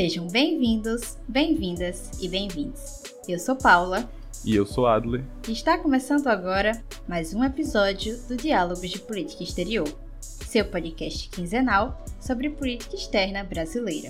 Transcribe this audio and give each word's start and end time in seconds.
Sejam 0.00 0.26
bem-vindos, 0.28 1.18
bem-vindas 1.28 2.10
e 2.22 2.26
bem-vindos. 2.26 3.02
Eu 3.28 3.38
sou 3.38 3.54
Paula. 3.54 4.10
E 4.42 4.56
eu 4.56 4.64
sou 4.64 4.86
Adler. 4.86 5.22
E 5.46 5.52
está 5.52 5.76
começando 5.76 6.26
agora 6.28 6.82
mais 7.06 7.34
um 7.34 7.44
episódio 7.44 8.16
do 8.26 8.34
Diálogos 8.34 8.88
de 8.88 8.98
Política 8.98 9.42
Exterior, 9.42 9.86
seu 10.18 10.64
podcast 10.64 11.28
quinzenal 11.28 12.02
sobre 12.18 12.48
política 12.48 12.96
externa 12.96 13.44
brasileira. 13.44 14.08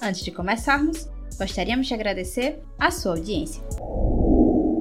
Antes 0.00 0.24
de 0.24 0.30
começarmos, 0.30 1.06
gostaríamos 1.38 1.86
de 1.86 1.92
agradecer 1.92 2.58
a 2.78 2.90
sua 2.90 3.12
audiência. 3.12 3.62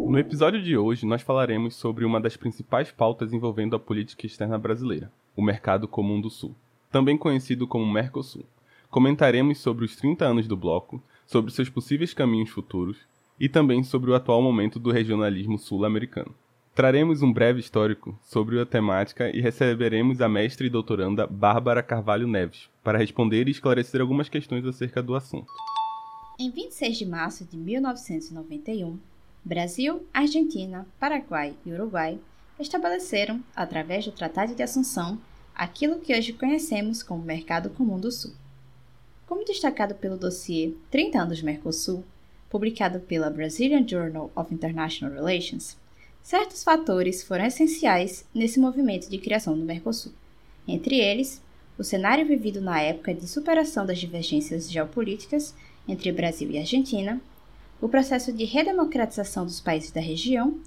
No 0.07 0.17
episódio 0.17 0.63
de 0.63 0.77
hoje, 0.77 1.05
nós 1.05 1.21
falaremos 1.21 1.75
sobre 1.75 2.05
uma 2.05 2.21
das 2.21 2.37
principais 2.37 2.89
pautas 2.89 3.33
envolvendo 3.33 3.75
a 3.75 3.79
política 3.79 4.25
externa 4.25 4.57
brasileira, 4.57 5.11
o 5.35 5.41
Mercado 5.41 5.85
Comum 5.85 6.21
do 6.21 6.29
Sul, 6.29 6.55
também 6.89 7.17
conhecido 7.17 7.67
como 7.67 7.85
Mercosul. 7.85 8.45
Comentaremos 8.89 9.59
sobre 9.59 9.85
os 9.85 9.95
30 9.95 10.25
anos 10.25 10.47
do 10.47 10.57
bloco, 10.57 11.01
sobre 11.27 11.51
seus 11.51 11.69
possíveis 11.69 12.11
caminhos 12.11 12.49
futuros 12.49 12.97
e 13.39 13.47
também 13.47 13.83
sobre 13.83 14.09
o 14.09 14.15
atual 14.15 14.41
momento 14.41 14.79
do 14.79 14.91
regionalismo 14.91 15.59
sul-americano. 15.59 16.33
Traremos 16.73 17.21
um 17.21 17.31
breve 17.31 17.59
histórico 17.59 18.17
sobre 18.23 18.59
a 18.59 18.65
temática 18.65 19.29
e 19.29 19.41
receberemos 19.41 20.21
a 20.21 20.27
mestre 20.27 20.65
e 20.65 20.69
doutoranda 20.71 21.27
Bárbara 21.27 21.83
Carvalho 21.83 22.27
Neves 22.27 22.67
para 22.83 22.97
responder 22.97 23.47
e 23.47 23.51
esclarecer 23.51 24.01
algumas 24.01 24.27
questões 24.27 24.65
acerca 24.65 25.03
do 25.03 25.13
assunto. 25.13 25.51
Em 26.39 26.49
26 26.49 26.97
de 26.97 27.05
março 27.05 27.45
de 27.45 27.57
1991, 27.57 28.97
Brasil, 29.45 30.03
Argentina, 30.11 30.87
Paraguai 30.99 31.53
e 31.63 31.71
Uruguai 31.71 32.17
estabeleceram, 32.59 33.43
através 33.55 34.05
do 34.05 34.11
Tratado 34.11 34.55
de 34.55 34.63
Assunção, 34.63 35.19
aquilo 35.53 35.99
que 35.99 36.17
hoje 36.17 36.33
conhecemos 36.33 37.03
como 37.03 37.23
Mercado 37.23 37.69
Comum 37.69 37.99
do 37.99 38.11
Sul. 38.11 38.33
Como 39.29 39.45
destacado 39.45 39.93
pelo 39.93 40.17
dossiê 40.17 40.73
30 40.89 41.21
anos 41.21 41.41
Mercosul, 41.43 42.03
publicado 42.49 42.99
pela 42.99 43.29
Brazilian 43.29 43.87
Journal 43.87 44.31
of 44.35 44.51
International 44.51 45.13
Relations, 45.13 45.77
certos 46.19 46.63
fatores 46.63 47.21
foram 47.21 47.45
essenciais 47.45 48.25
nesse 48.33 48.59
movimento 48.59 49.07
de 49.07 49.19
criação 49.19 49.55
do 49.55 49.63
Mercosul. 49.63 50.13
Entre 50.67 50.99
eles, 50.99 51.43
o 51.77 51.83
cenário 51.83 52.25
vivido 52.25 52.59
na 52.59 52.81
época 52.81 53.13
de 53.13 53.27
superação 53.27 53.85
das 53.85 53.99
divergências 53.99 54.67
geopolíticas 54.67 55.53
entre 55.87 56.11
Brasil 56.11 56.49
e 56.49 56.57
Argentina, 56.57 57.21
o 57.79 57.87
processo 57.87 58.33
de 58.33 58.45
redemocratização 58.45 59.45
dos 59.45 59.61
países 59.61 59.91
da 59.91 60.01
região 60.01 60.59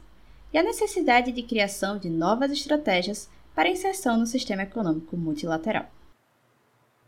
e 0.53 0.59
a 0.59 0.63
necessidade 0.63 1.33
de 1.33 1.43
criação 1.43 1.99
de 1.99 2.09
novas 2.09 2.53
estratégias 2.53 3.29
para 3.57 3.69
inserção 3.69 4.17
no 4.17 4.25
sistema 4.25 4.63
econômico 4.63 5.17
multilateral. 5.17 5.91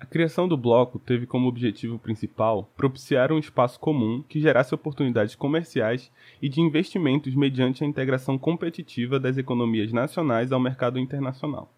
A 0.05 0.07
criação 0.07 0.47
do 0.47 0.55
bloco 0.55 0.99
teve 0.99 1.27
como 1.27 1.49
objetivo 1.49 1.99
principal 1.99 2.71
propiciar 2.77 3.33
um 3.33 3.39
espaço 3.39 3.81
comum 3.81 4.23
que 4.29 4.39
gerasse 4.39 4.75
oportunidades 4.75 5.35
comerciais 5.35 6.11
e 6.43 6.49
de 6.51 6.61
investimentos 6.61 7.35
mediante 7.35 7.83
a 7.83 7.87
integração 7.87 8.37
competitiva 8.37 9.19
das 9.19 9.39
economias 9.39 9.95
nacionais 9.95 10.53
ao 10.53 10.61
mercado 10.61 10.99
internacional. 10.99 11.73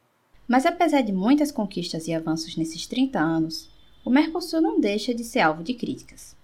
Mas 0.48 0.66
apesar 0.66 1.02
de 1.02 1.12
muitas 1.12 1.52
conquistas 1.52 2.08
e 2.08 2.14
avanços 2.14 2.56
nesses 2.56 2.84
30 2.88 3.16
anos, 3.16 3.70
o 4.04 4.10
Mercosul 4.10 4.60
não 4.60 4.80
deixa 4.80 5.14
de 5.14 5.22
ser 5.22 5.38
alvo 5.38 5.62
de 5.62 5.74
críticas. 5.74 6.36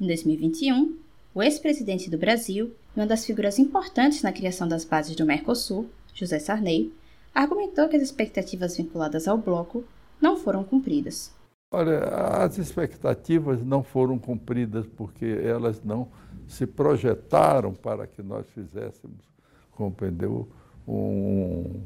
Em 0.00 0.06
2021, 0.06 0.96
o 1.34 1.42
ex-presidente 1.42 2.08
do 2.08 2.16
Brasil 2.16 2.72
e 2.96 2.98
uma 2.98 3.06
das 3.06 3.26
figuras 3.26 3.58
importantes 3.58 4.22
na 4.22 4.32
criação 4.32 4.66
das 4.66 4.86
bases 4.86 5.14
do 5.14 5.26
Mercosul, 5.26 5.86
José 6.14 6.38
Sarney, 6.38 6.90
argumentou 7.34 7.90
que 7.90 7.96
as 7.96 8.02
expectativas 8.02 8.74
vinculadas 8.74 9.28
ao 9.28 9.36
bloco 9.36 9.84
não 10.20 10.36
foram 10.36 10.64
cumpridas. 10.64 11.34
Olha, 11.70 11.98
as 12.44 12.58
expectativas 12.58 13.64
não 13.64 13.82
foram 13.82 14.18
cumpridas 14.18 14.86
porque 14.86 15.26
elas 15.26 15.82
não 15.82 16.08
se 16.46 16.66
projetaram 16.66 17.74
para 17.74 18.06
que 18.06 18.22
nós 18.22 18.46
fizéssemos, 18.50 19.18
compreendeu, 19.72 20.48
um, 20.86 21.82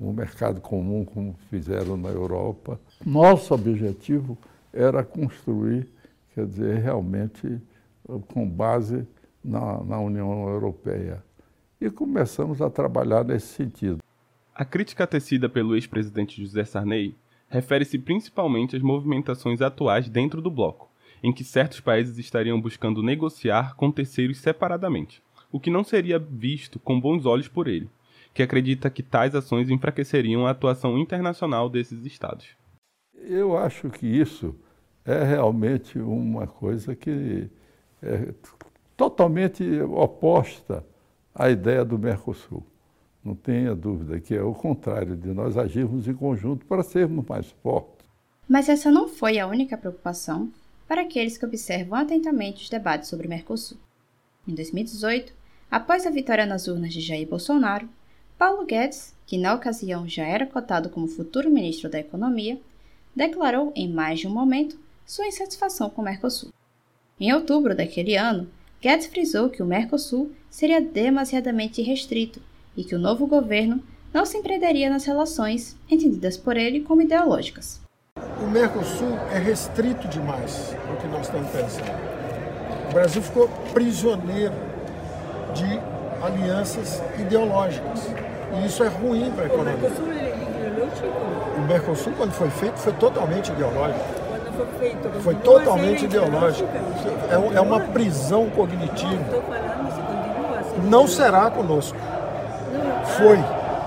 um 0.00 0.12
mercado 0.12 0.60
comum 0.60 1.04
como 1.04 1.34
fizeram 1.50 1.96
na 1.96 2.08
Europa. 2.08 2.80
Nosso 3.04 3.52
objetivo 3.52 4.38
era 4.72 5.04
construir, 5.04 5.86
quer 6.34 6.46
dizer, 6.46 6.78
realmente 6.78 7.60
com 8.32 8.48
base 8.48 9.06
na, 9.44 9.82
na 9.84 10.00
União 10.00 10.48
Europeia. 10.48 11.22
E 11.80 11.90
começamos 11.90 12.60
a 12.60 12.70
trabalhar 12.70 13.24
nesse 13.24 13.48
sentido. 13.48 13.98
A 14.54 14.64
crítica 14.64 15.06
tecida 15.06 15.48
pelo 15.48 15.76
ex-presidente 15.76 16.42
José 16.42 16.64
Sarney 16.64 17.14
refere-se 17.48 17.98
principalmente 17.98 18.76
às 18.76 18.82
movimentações 18.82 19.60
atuais 19.60 20.08
dentro 20.08 20.42
do 20.42 20.50
bloco, 20.50 20.90
em 21.22 21.32
que 21.32 21.44
certos 21.44 21.80
países 21.80 22.18
estariam 22.18 22.60
buscando 22.60 23.02
negociar 23.02 23.74
com 23.74 23.90
terceiros 23.90 24.38
separadamente, 24.38 25.22
o 25.50 25.58
que 25.58 25.70
não 25.70 25.82
seria 25.82 26.18
visto 26.18 26.78
com 26.78 27.00
bons 27.00 27.26
olhos 27.26 27.48
por 27.48 27.66
ele, 27.66 27.88
que 28.34 28.42
acredita 28.42 28.90
que 28.90 29.02
tais 29.02 29.34
ações 29.34 29.70
enfraqueceriam 29.70 30.46
a 30.46 30.50
atuação 30.50 30.98
internacional 30.98 31.68
desses 31.68 32.04
estados. 32.04 32.56
Eu 33.14 33.56
acho 33.56 33.90
que 33.90 34.06
isso 34.06 34.54
é 35.04 35.24
realmente 35.24 35.98
uma 35.98 36.46
coisa 36.46 36.94
que 36.94 37.48
é 38.02 38.32
totalmente 38.96 39.64
oposta 39.80 40.84
à 41.34 41.50
ideia 41.50 41.84
do 41.84 41.98
Mercosul. 41.98 42.64
Não 43.28 43.34
tenha 43.34 43.74
dúvida 43.74 44.18
que 44.18 44.34
é 44.34 44.42
o 44.42 44.54
contrário 44.54 45.14
de 45.14 45.28
nós 45.28 45.58
agirmos 45.58 46.08
em 46.08 46.14
conjunto 46.14 46.64
para 46.64 46.82
sermos 46.82 47.26
mais 47.26 47.46
fortes. 47.62 48.08
Mas 48.48 48.70
essa 48.70 48.90
não 48.90 49.06
foi 49.06 49.38
a 49.38 49.46
única 49.46 49.76
preocupação 49.76 50.50
para 50.88 51.02
aqueles 51.02 51.36
que 51.36 51.44
observam 51.44 51.98
atentamente 51.98 52.62
os 52.62 52.70
debates 52.70 53.06
sobre 53.06 53.26
o 53.26 53.28
Mercosul. 53.28 53.76
Em 54.48 54.54
2018, 54.54 55.34
após 55.70 56.06
a 56.06 56.10
vitória 56.10 56.46
nas 56.46 56.68
urnas 56.68 56.94
de 56.94 57.02
Jair 57.02 57.28
Bolsonaro, 57.28 57.86
Paulo 58.38 58.64
Guedes, 58.64 59.14
que 59.26 59.36
na 59.36 59.52
ocasião 59.52 60.08
já 60.08 60.24
era 60.24 60.46
cotado 60.46 60.88
como 60.88 61.06
futuro 61.06 61.50
ministro 61.50 61.90
da 61.90 61.98
Economia, 61.98 62.58
declarou 63.14 63.74
em 63.76 63.92
mais 63.92 64.20
de 64.20 64.26
um 64.26 64.30
momento 64.30 64.80
sua 65.04 65.26
insatisfação 65.26 65.90
com 65.90 66.00
o 66.00 66.04
Mercosul. 66.06 66.50
Em 67.20 67.30
outubro 67.34 67.76
daquele 67.76 68.16
ano, 68.16 68.48
Guedes 68.80 69.04
frisou 69.04 69.50
que 69.50 69.62
o 69.62 69.66
Mercosul 69.66 70.32
seria 70.48 70.80
demasiadamente 70.80 71.82
restrito 71.82 72.40
e 72.78 72.84
que 72.84 72.94
o 72.94 72.98
novo 72.98 73.26
governo 73.26 73.82
não 74.14 74.24
se 74.24 74.38
empreenderia 74.38 74.88
nas 74.88 75.04
relações 75.04 75.76
entendidas 75.90 76.36
por 76.36 76.56
ele 76.56 76.80
como 76.80 77.02
ideológicas. 77.02 77.80
O 78.40 78.46
Mercosul 78.46 79.18
é 79.32 79.38
restrito 79.38 80.06
demais 80.06 80.74
o 80.92 80.96
que 80.96 81.08
nós 81.08 81.22
estamos 81.22 81.50
pensando. 81.50 81.90
O 82.88 82.94
Brasil 82.94 83.20
ficou 83.20 83.48
prisioneiro 83.74 84.54
de 85.52 85.80
alianças 86.24 87.02
ideológicas. 87.18 88.08
E 88.54 88.66
isso 88.66 88.82
é 88.84 88.88
ruim 88.88 89.30
para 89.32 89.44
a 89.44 89.46
economia. 89.46 89.74
O 89.74 89.80
Mercosul 89.80 90.12
é 90.12 90.70
ideológico? 90.70 91.06
O 91.56 91.60
Mercosul, 91.66 92.12
quando 92.16 92.32
foi 92.32 92.50
feito, 92.50 92.78
foi 92.78 92.92
totalmente 92.92 93.50
ideológico 93.50 94.28
foi 94.58 94.66
feito. 94.78 95.20
Foi 95.20 95.34
totalmente 95.36 96.04
ideológico. 96.04 96.68
É, 97.30 97.56
é 97.56 97.60
uma 97.60 97.78
prisão 97.80 98.50
cognitiva. 98.50 99.24
Não 100.84 101.06
será 101.06 101.48
conosco. 101.50 101.96
Foi. 103.04 103.38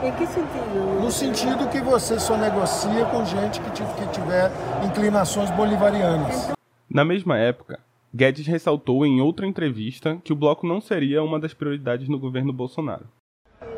Em 0.07 0.11
que 0.13 0.25
sentido? 0.25 0.99
No 0.99 1.11
sentido 1.11 1.69
que 1.69 1.79
você 1.79 2.19
só 2.19 2.35
negocia 2.35 3.05
com 3.05 3.23
gente 3.25 3.59
que 3.61 3.71
tiver 4.11 4.51
inclinações 4.85 5.51
bolivarianas. 5.51 6.51
Na 6.89 7.05
mesma 7.05 7.37
época, 7.37 7.79
Guedes 8.13 8.45
ressaltou 8.47 9.05
em 9.05 9.21
outra 9.21 9.47
entrevista 9.47 10.17
que 10.23 10.33
o 10.33 10.35
bloco 10.35 10.67
não 10.67 10.81
seria 10.81 11.23
uma 11.23 11.39
das 11.39 11.53
prioridades 11.53 12.09
no 12.09 12.19
governo 12.19 12.51
Bolsonaro. 12.51 13.05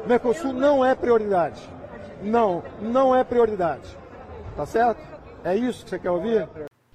Mercosul 0.08 0.54
não 0.54 0.84
é 0.84 0.96
prioridade. 0.96 1.62
Não, 2.24 2.64
não 2.82 3.16
é 3.16 3.24
prioridade. 3.24 3.96
Tá 4.56 4.66
certo? 4.66 5.02
É 5.44 5.56
isso 5.56 5.84
que 5.84 5.90
você 5.90 6.00
quer 6.00 6.10
ouvir? 6.10 6.48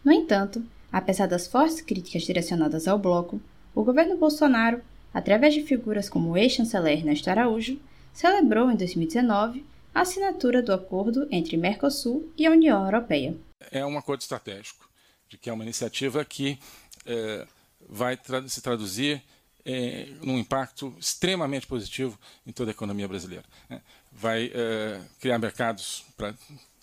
No 0.05 0.11
entanto, 0.11 0.63
apesar 0.91 1.27
das 1.27 1.47
fortes 1.47 1.81
críticas 1.81 2.23
direcionadas 2.23 2.89
ao 2.89 2.99
bloco, 2.99 3.41
o 3.75 3.85
governo 3.85 4.17
Bolsonaro, 4.17 4.81
através 5.13 5.55
de 5.55 5.63
figuras 5.63 6.09
como 6.09 6.31
o 6.31 6.37
ex-chanceler 6.37 6.99
Ernesto 6.99 7.31
Araújo, 7.31 7.79
celebrou 8.19 8.69
em 8.69 8.75
2019 8.75 9.65
a 9.95 10.01
assinatura 10.01 10.61
do 10.61 10.73
acordo 10.73 11.29
entre 11.31 11.57
Mercosul 11.57 12.33
e 12.37 12.49
a 12.49 12.51
União 12.51 12.85
Europeia. 12.85 13.37
É 13.71 13.87
um 13.87 13.97
acordo 13.97 14.23
estratégico, 14.23 14.91
de 15.29 15.39
que 15.39 15.49
é 15.49 15.53
uma 15.53 15.63
iniciativa 15.63 16.25
que 16.25 16.59
é, 17.07 17.47
vai 17.89 18.17
tra 18.17 18.47
se 18.49 18.61
traduzir 18.61 19.23
é, 19.65 20.09
num 20.21 20.37
impacto 20.37 20.93
extremamente 20.99 21.69
positivo 21.69 22.19
em 22.45 22.51
toda 22.51 22.73
a 22.73 22.73
economia 22.73 23.07
brasileira. 23.07 23.45
Né? 23.71 23.81
Vai 24.11 24.51
é, 24.53 25.01
criar 25.21 25.39
mercados 25.39 26.05
para 26.17 26.35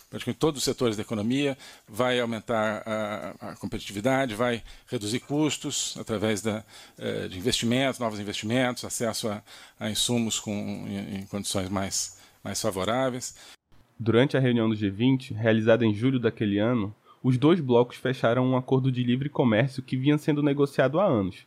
praticamente 0.08 0.38
todos 0.38 0.58
os 0.58 0.64
setores 0.64 0.96
da 0.96 1.02
economia, 1.02 1.56
vai 1.88 2.20
aumentar 2.20 2.82
a, 2.86 3.50
a 3.50 3.56
competitividade, 3.56 4.34
vai 4.34 4.62
reduzir 4.86 5.20
custos 5.20 5.96
através 5.98 6.40
da, 6.40 6.64
eh, 6.98 7.28
de 7.28 7.38
investimentos, 7.38 7.98
novos 7.98 8.20
investimentos, 8.20 8.84
acesso 8.84 9.28
a, 9.28 9.42
a 9.78 9.90
insumos 9.90 10.38
com, 10.38 10.52
em, 10.52 11.18
em 11.18 11.26
condições 11.26 11.68
mais, 11.68 12.18
mais 12.42 12.60
favoráveis. 12.60 13.36
Durante 13.98 14.36
a 14.36 14.40
reunião 14.40 14.68
do 14.68 14.76
G20, 14.76 15.34
realizada 15.34 15.84
em 15.84 15.94
julho 15.94 16.20
daquele 16.20 16.58
ano, 16.58 16.94
os 17.22 17.36
dois 17.36 17.60
blocos 17.60 17.96
fecharam 17.96 18.46
um 18.46 18.56
acordo 18.56 18.92
de 18.92 19.02
livre 19.02 19.28
comércio 19.28 19.82
que 19.82 19.96
vinha 19.96 20.18
sendo 20.18 20.42
negociado 20.42 21.00
há 21.00 21.04
anos. 21.04 21.44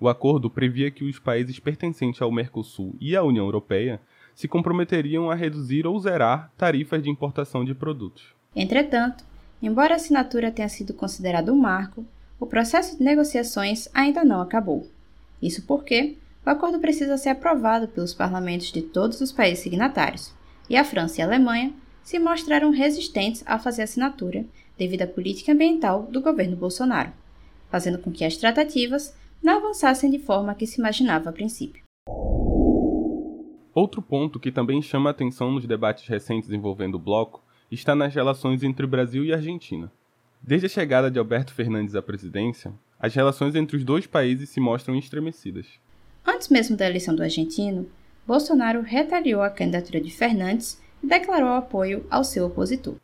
O 0.00 0.08
acordo 0.08 0.48
previa 0.48 0.90
que 0.90 1.04
os 1.04 1.18
países 1.18 1.58
pertencentes 1.58 2.22
ao 2.22 2.32
Mercosul 2.32 2.96
e 2.98 3.14
à 3.14 3.22
União 3.22 3.44
Europeia 3.44 4.00
se 4.40 4.48
comprometeriam 4.48 5.30
a 5.30 5.34
reduzir 5.34 5.86
ou 5.86 6.00
zerar 6.00 6.50
tarifas 6.56 7.02
de 7.02 7.10
importação 7.10 7.62
de 7.62 7.74
produtos. 7.74 8.34
Entretanto, 8.56 9.22
embora 9.60 9.92
a 9.92 9.96
assinatura 9.96 10.50
tenha 10.50 10.68
sido 10.68 10.94
considerada 10.94 11.52
um 11.52 11.58
marco, 11.58 12.06
o 12.38 12.46
processo 12.46 12.96
de 12.96 13.04
negociações 13.04 13.86
ainda 13.92 14.24
não 14.24 14.40
acabou. 14.40 14.88
Isso 15.42 15.66
porque 15.66 16.16
o 16.44 16.48
acordo 16.48 16.78
precisa 16.78 17.18
ser 17.18 17.28
aprovado 17.28 17.86
pelos 17.86 18.14
parlamentos 18.14 18.72
de 18.72 18.80
todos 18.80 19.20
os 19.20 19.30
países 19.30 19.62
signatários, 19.62 20.32
e 20.70 20.76
a 20.76 20.84
França 20.84 21.20
e 21.20 21.22
a 21.22 21.26
Alemanha 21.26 21.74
se 22.02 22.18
mostraram 22.18 22.70
resistentes 22.70 23.42
a 23.44 23.58
fazer 23.58 23.82
assinatura 23.82 24.46
devido 24.78 25.02
à 25.02 25.06
política 25.06 25.52
ambiental 25.52 26.04
do 26.04 26.22
governo 26.22 26.56
Bolsonaro, 26.56 27.12
fazendo 27.70 27.98
com 27.98 28.10
que 28.10 28.24
as 28.24 28.38
tratativas 28.38 29.14
não 29.42 29.58
avançassem 29.58 30.10
de 30.10 30.18
forma 30.18 30.54
que 30.54 30.66
se 30.66 30.80
imaginava 30.80 31.28
a 31.28 31.32
princípio. 31.32 31.82
Outro 33.74 34.02
ponto 34.02 34.40
que 34.40 34.50
também 34.50 34.82
chama 34.82 35.10
atenção 35.10 35.52
nos 35.52 35.64
debates 35.64 36.06
recentes 36.08 36.50
envolvendo 36.50 36.96
o 36.96 36.98
bloco 36.98 37.42
está 37.70 37.94
nas 37.94 38.12
relações 38.12 38.62
entre 38.62 38.84
o 38.84 38.88
Brasil 38.88 39.24
e 39.24 39.32
a 39.32 39.36
Argentina. 39.36 39.90
Desde 40.42 40.66
a 40.66 40.70
chegada 40.70 41.10
de 41.10 41.18
Alberto 41.18 41.54
Fernandes 41.54 41.94
à 41.94 42.02
presidência, 42.02 42.72
as 42.98 43.14
relações 43.14 43.54
entre 43.54 43.76
os 43.76 43.84
dois 43.84 44.06
países 44.06 44.48
se 44.48 44.58
mostram 44.58 44.96
estremecidas. 44.96 45.66
Antes 46.26 46.48
mesmo 46.48 46.76
da 46.76 46.86
eleição 46.86 47.14
do 47.14 47.22
argentino, 47.22 47.88
Bolsonaro 48.26 48.82
retaliou 48.82 49.42
a 49.42 49.50
candidatura 49.50 50.00
de 50.00 50.10
Fernandes 50.10 50.80
e 51.02 51.06
declarou 51.06 51.50
apoio 51.50 52.04
ao 52.10 52.24
seu 52.24 52.46
opositor. 52.46 52.96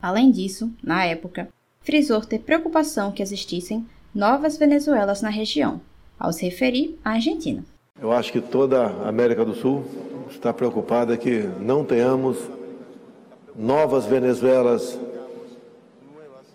Além 0.00 0.30
disso, 0.30 0.72
na 0.82 1.04
época, 1.04 1.48
frisou 1.80 2.20
ter 2.20 2.40
preocupação 2.40 3.12
que 3.12 3.22
existissem 3.22 3.86
novas 4.14 4.56
Venezuelas 4.56 5.22
na 5.22 5.28
região, 5.28 5.80
ao 6.18 6.32
se 6.32 6.44
referir 6.44 6.98
à 7.04 7.12
Argentina. 7.12 7.64
Eu 8.00 8.12
acho 8.12 8.30
que 8.30 8.40
toda 8.40 8.86
a 8.86 9.08
América 9.08 9.44
do 9.44 9.54
Sul 9.54 9.84
está 10.30 10.52
preocupada 10.52 11.16
que 11.16 11.40
não 11.60 11.84
tenhamos 11.84 12.38
novas 13.56 14.06
Venezuelas 14.06 14.98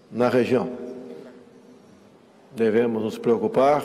na 0.10 0.30
região. 0.30 0.72
Devemos 2.56 3.04
nos 3.04 3.18
preocupar 3.18 3.84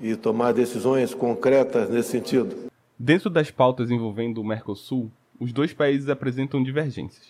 e 0.00 0.16
tomar 0.16 0.52
decisões 0.52 1.14
concretas 1.14 1.88
nesse 1.88 2.10
sentido. 2.10 2.70
Dentro 2.98 3.30
das 3.30 3.50
pautas 3.50 3.90
envolvendo 3.90 4.40
o 4.40 4.44
Mercosul, 4.44 5.08
os 5.38 5.52
dois 5.52 5.72
países 5.72 6.08
apresentam 6.08 6.62
divergências. 6.62 7.28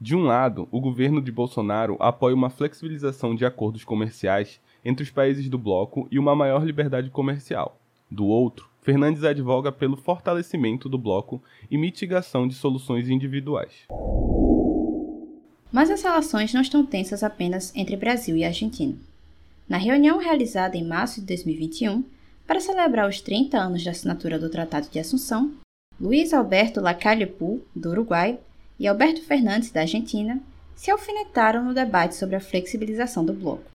De 0.00 0.16
um 0.16 0.24
lado, 0.24 0.66
o 0.72 0.80
governo 0.80 1.22
de 1.22 1.30
Bolsonaro 1.30 1.96
apoia 2.00 2.34
uma 2.34 2.50
flexibilização 2.50 3.36
de 3.36 3.44
acordos 3.46 3.84
comerciais 3.84 4.60
entre 4.84 5.04
os 5.04 5.10
países 5.10 5.48
do 5.48 5.56
bloco 5.56 6.08
e 6.10 6.18
uma 6.18 6.34
maior 6.34 6.64
liberdade 6.64 7.08
comercial. 7.08 7.78
Do 8.12 8.26
outro, 8.26 8.68
Fernandes 8.82 9.24
advoga 9.24 9.72
pelo 9.72 9.96
fortalecimento 9.96 10.86
do 10.86 10.98
bloco 10.98 11.42
e 11.70 11.78
mitigação 11.78 12.46
de 12.46 12.54
soluções 12.54 13.08
individuais. 13.08 13.86
Mas 15.72 15.88
as 15.90 16.02
relações 16.02 16.52
não 16.52 16.60
estão 16.60 16.84
tensas 16.84 17.22
apenas 17.22 17.74
entre 17.74 17.96
Brasil 17.96 18.36
e 18.36 18.44
Argentina. 18.44 18.94
Na 19.66 19.78
reunião 19.78 20.18
realizada 20.18 20.76
em 20.76 20.86
março 20.86 21.20
de 21.20 21.26
2021, 21.28 22.04
para 22.46 22.60
celebrar 22.60 23.08
os 23.08 23.22
30 23.22 23.56
anos 23.56 23.82
da 23.82 23.92
assinatura 23.92 24.38
do 24.38 24.50
Tratado 24.50 24.90
de 24.90 24.98
Assunção, 24.98 25.50
Luiz 25.98 26.34
Alberto 26.34 26.82
Lacalle 26.82 27.24
Pou, 27.24 27.64
do 27.74 27.92
Uruguai, 27.92 28.38
e 28.78 28.86
Alberto 28.86 29.22
Fernandes, 29.22 29.70
da 29.70 29.80
Argentina, 29.80 30.38
se 30.76 30.90
alfinetaram 30.90 31.64
no 31.64 31.72
debate 31.72 32.14
sobre 32.14 32.36
a 32.36 32.40
flexibilização 32.40 33.24
do 33.24 33.32
bloco. 33.32 33.71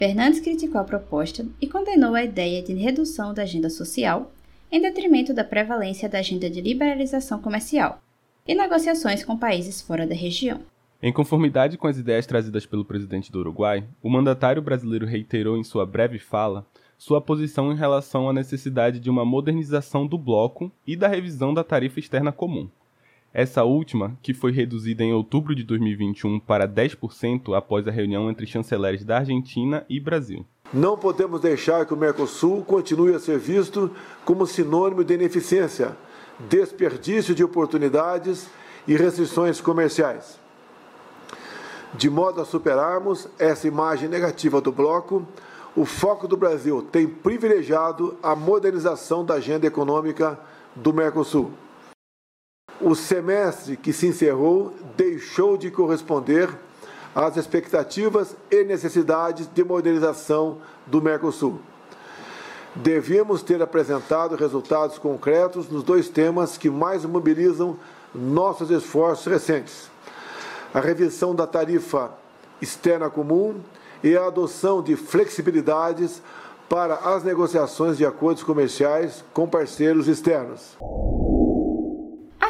Fernandes 0.00 0.38
criticou 0.38 0.80
a 0.80 0.84
proposta 0.84 1.44
e 1.60 1.66
condenou 1.66 2.14
a 2.14 2.22
ideia 2.22 2.62
de 2.62 2.72
redução 2.72 3.34
da 3.34 3.42
agenda 3.42 3.68
social 3.68 4.30
em 4.70 4.80
detrimento 4.80 5.34
da 5.34 5.42
prevalência 5.42 6.08
da 6.08 6.20
agenda 6.20 6.48
de 6.48 6.60
liberalização 6.60 7.42
comercial 7.42 8.00
e 8.46 8.54
negociações 8.54 9.24
com 9.24 9.36
países 9.36 9.82
fora 9.82 10.06
da 10.06 10.14
região. 10.14 10.60
Em 11.02 11.12
conformidade 11.12 11.76
com 11.76 11.88
as 11.88 11.98
ideias 11.98 12.26
trazidas 12.26 12.64
pelo 12.64 12.84
presidente 12.84 13.32
do 13.32 13.40
Uruguai, 13.40 13.88
o 14.00 14.08
mandatário 14.08 14.62
brasileiro 14.62 15.04
reiterou 15.04 15.56
em 15.56 15.64
sua 15.64 15.84
breve 15.84 16.20
fala 16.20 16.64
sua 16.96 17.20
posição 17.20 17.72
em 17.72 17.76
relação 17.76 18.28
à 18.28 18.32
necessidade 18.32 19.00
de 19.00 19.10
uma 19.10 19.24
modernização 19.24 20.06
do 20.06 20.16
bloco 20.16 20.70
e 20.86 20.94
da 20.94 21.08
revisão 21.08 21.52
da 21.52 21.64
tarifa 21.64 21.98
externa 21.98 22.30
comum, 22.30 22.68
essa 23.32 23.64
última, 23.64 24.16
que 24.22 24.32
foi 24.32 24.52
reduzida 24.52 25.04
em 25.04 25.12
outubro 25.12 25.54
de 25.54 25.62
2021 25.62 26.40
para 26.40 26.68
10% 26.68 27.56
após 27.56 27.86
a 27.86 27.90
reunião 27.90 28.30
entre 28.30 28.46
chanceleres 28.46 29.04
da 29.04 29.18
Argentina 29.18 29.84
e 29.88 30.00
Brasil. 30.00 30.44
Não 30.72 30.98
podemos 30.98 31.40
deixar 31.40 31.86
que 31.86 31.94
o 31.94 31.96
Mercosul 31.96 32.62
continue 32.64 33.14
a 33.14 33.18
ser 33.18 33.38
visto 33.38 33.90
como 34.24 34.46
sinônimo 34.46 35.02
de 35.02 35.14
ineficiência, 35.14 35.96
desperdício 36.38 37.34
de 37.34 37.42
oportunidades 37.42 38.48
e 38.86 38.96
restrições 38.96 39.60
comerciais. 39.60 40.38
De 41.94 42.10
modo 42.10 42.40
a 42.40 42.44
superarmos 42.44 43.28
essa 43.38 43.66
imagem 43.66 44.08
negativa 44.08 44.60
do 44.60 44.70
bloco, 44.70 45.26
o 45.74 45.84
foco 45.84 46.28
do 46.28 46.36
Brasil 46.36 46.82
tem 46.82 47.06
privilegiado 47.06 48.16
a 48.22 48.34
modernização 48.34 49.24
da 49.24 49.34
agenda 49.34 49.66
econômica 49.66 50.38
do 50.76 50.92
Mercosul. 50.92 51.50
O 52.80 52.94
semestre 52.94 53.76
que 53.76 53.92
se 53.92 54.06
encerrou 54.06 54.72
deixou 54.96 55.56
de 55.56 55.68
corresponder 55.70 56.48
às 57.12 57.36
expectativas 57.36 58.36
e 58.50 58.62
necessidades 58.62 59.48
de 59.52 59.64
modernização 59.64 60.58
do 60.86 61.02
Mercosul. 61.02 61.58
Devíamos 62.76 63.42
ter 63.42 63.60
apresentado 63.60 64.36
resultados 64.36 64.96
concretos 64.98 65.68
nos 65.68 65.82
dois 65.82 66.08
temas 66.08 66.56
que 66.56 66.70
mais 66.70 67.04
mobilizam 67.04 67.76
nossos 68.14 68.70
esforços 68.70 69.26
recentes: 69.26 69.90
a 70.72 70.78
revisão 70.78 71.34
da 71.34 71.48
tarifa 71.48 72.12
externa 72.62 73.10
comum 73.10 73.56
e 74.04 74.16
a 74.16 74.26
adoção 74.26 74.80
de 74.80 74.94
flexibilidades 74.94 76.22
para 76.68 76.94
as 76.94 77.24
negociações 77.24 77.96
de 77.96 78.06
acordos 78.06 78.44
comerciais 78.44 79.24
com 79.32 79.48
parceiros 79.48 80.06
externos. 80.06 80.76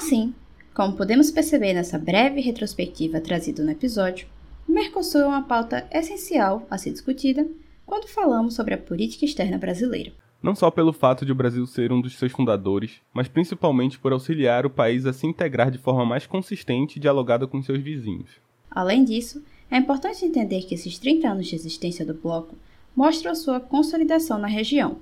Assim, 0.08 0.32
como 0.72 0.96
podemos 0.96 1.30
perceber 1.30 1.74
nessa 1.74 1.98
breve 1.98 2.40
retrospectiva 2.40 3.20
trazida 3.20 3.62
no 3.62 3.70
episódio, 3.70 4.26
o 4.66 4.72
Mercosul 4.72 5.20
é 5.20 5.26
uma 5.26 5.42
pauta 5.42 5.86
essencial 5.92 6.66
a 6.70 6.78
ser 6.78 6.92
discutida 6.92 7.46
quando 7.84 8.08
falamos 8.08 8.54
sobre 8.54 8.72
a 8.72 8.78
política 8.78 9.26
externa 9.26 9.58
brasileira. 9.58 10.10
Não 10.42 10.54
só 10.54 10.70
pelo 10.70 10.94
fato 10.94 11.26
de 11.26 11.32
o 11.32 11.34
Brasil 11.34 11.66
ser 11.66 11.92
um 11.92 12.00
dos 12.00 12.16
seus 12.16 12.32
fundadores, 12.32 13.02
mas 13.12 13.28
principalmente 13.28 13.98
por 13.98 14.14
auxiliar 14.14 14.64
o 14.64 14.70
país 14.70 15.04
a 15.04 15.12
se 15.12 15.26
integrar 15.26 15.70
de 15.70 15.76
forma 15.76 16.06
mais 16.06 16.26
consistente 16.26 16.96
e 16.96 17.00
dialogada 17.00 17.46
com 17.46 17.62
seus 17.62 17.82
vizinhos. 17.82 18.30
Além 18.70 19.04
disso, 19.04 19.44
é 19.70 19.76
importante 19.76 20.24
entender 20.24 20.62
que 20.62 20.74
esses 20.74 20.98
30 20.98 21.28
anos 21.28 21.46
de 21.48 21.54
existência 21.54 22.06
do 22.06 22.14
bloco 22.14 22.56
mostram 22.96 23.30
a 23.30 23.34
sua 23.34 23.60
consolidação 23.60 24.38
na 24.38 24.48
região, 24.48 25.00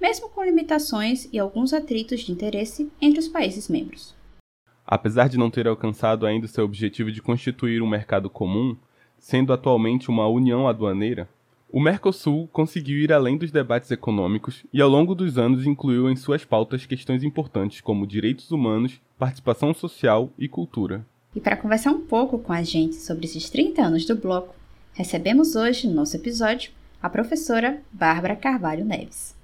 mesmo 0.00 0.30
com 0.30 0.42
limitações 0.42 1.28
e 1.30 1.38
alguns 1.38 1.74
atritos 1.74 2.20
de 2.20 2.32
interesse 2.32 2.90
entre 3.02 3.20
os 3.20 3.28
países 3.28 3.68
membros. 3.68 4.15
Apesar 4.86 5.28
de 5.28 5.36
não 5.36 5.50
ter 5.50 5.66
alcançado 5.66 6.24
ainda 6.24 6.46
seu 6.46 6.64
objetivo 6.64 7.10
de 7.10 7.20
constituir 7.20 7.82
um 7.82 7.88
mercado 7.88 8.30
comum, 8.30 8.76
sendo 9.18 9.52
atualmente 9.52 10.08
uma 10.08 10.28
união 10.28 10.68
aduaneira, 10.68 11.28
o 11.68 11.80
Mercosul 11.80 12.48
conseguiu 12.52 12.98
ir 12.98 13.12
além 13.12 13.36
dos 13.36 13.50
debates 13.50 13.90
econômicos 13.90 14.64
e 14.72 14.80
ao 14.80 14.88
longo 14.88 15.14
dos 15.14 15.36
anos 15.36 15.66
incluiu 15.66 16.08
em 16.08 16.14
suas 16.14 16.44
pautas 16.44 16.86
questões 16.86 17.24
importantes 17.24 17.80
como 17.80 18.06
direitos 18.06 18.52
humanos, 18.52 19.00
participação 19.18 19.74
social 19.74 20.30
e 20.38 20.48
cultura. 20.48 21.04
E 21.34 21.40
para 21.40 21.56
conversar 21.56 21.90
um 21.90 22.00
pouco 22.00 22.38
com 22.38 22.52
a 22.52 22.62
gente 22.62 22.94
sobre 22.94 23.26
esses 23.26 23.50
30 23.50 23.82
anos 23.82 24.06
do 24.06 24.14
bloco, 24.14 24.54
recebemos 24.94 25.56
hoje 25.56 25.88
no 25.88 25.94
nosso 25.94 26.16
episódio 26.16 26.70
a 27.02 27.10
professora 27.10 27.82
Bárbara 27.92 28.36
Carvalho 28.36 28.84
Neves. 28.84 29.36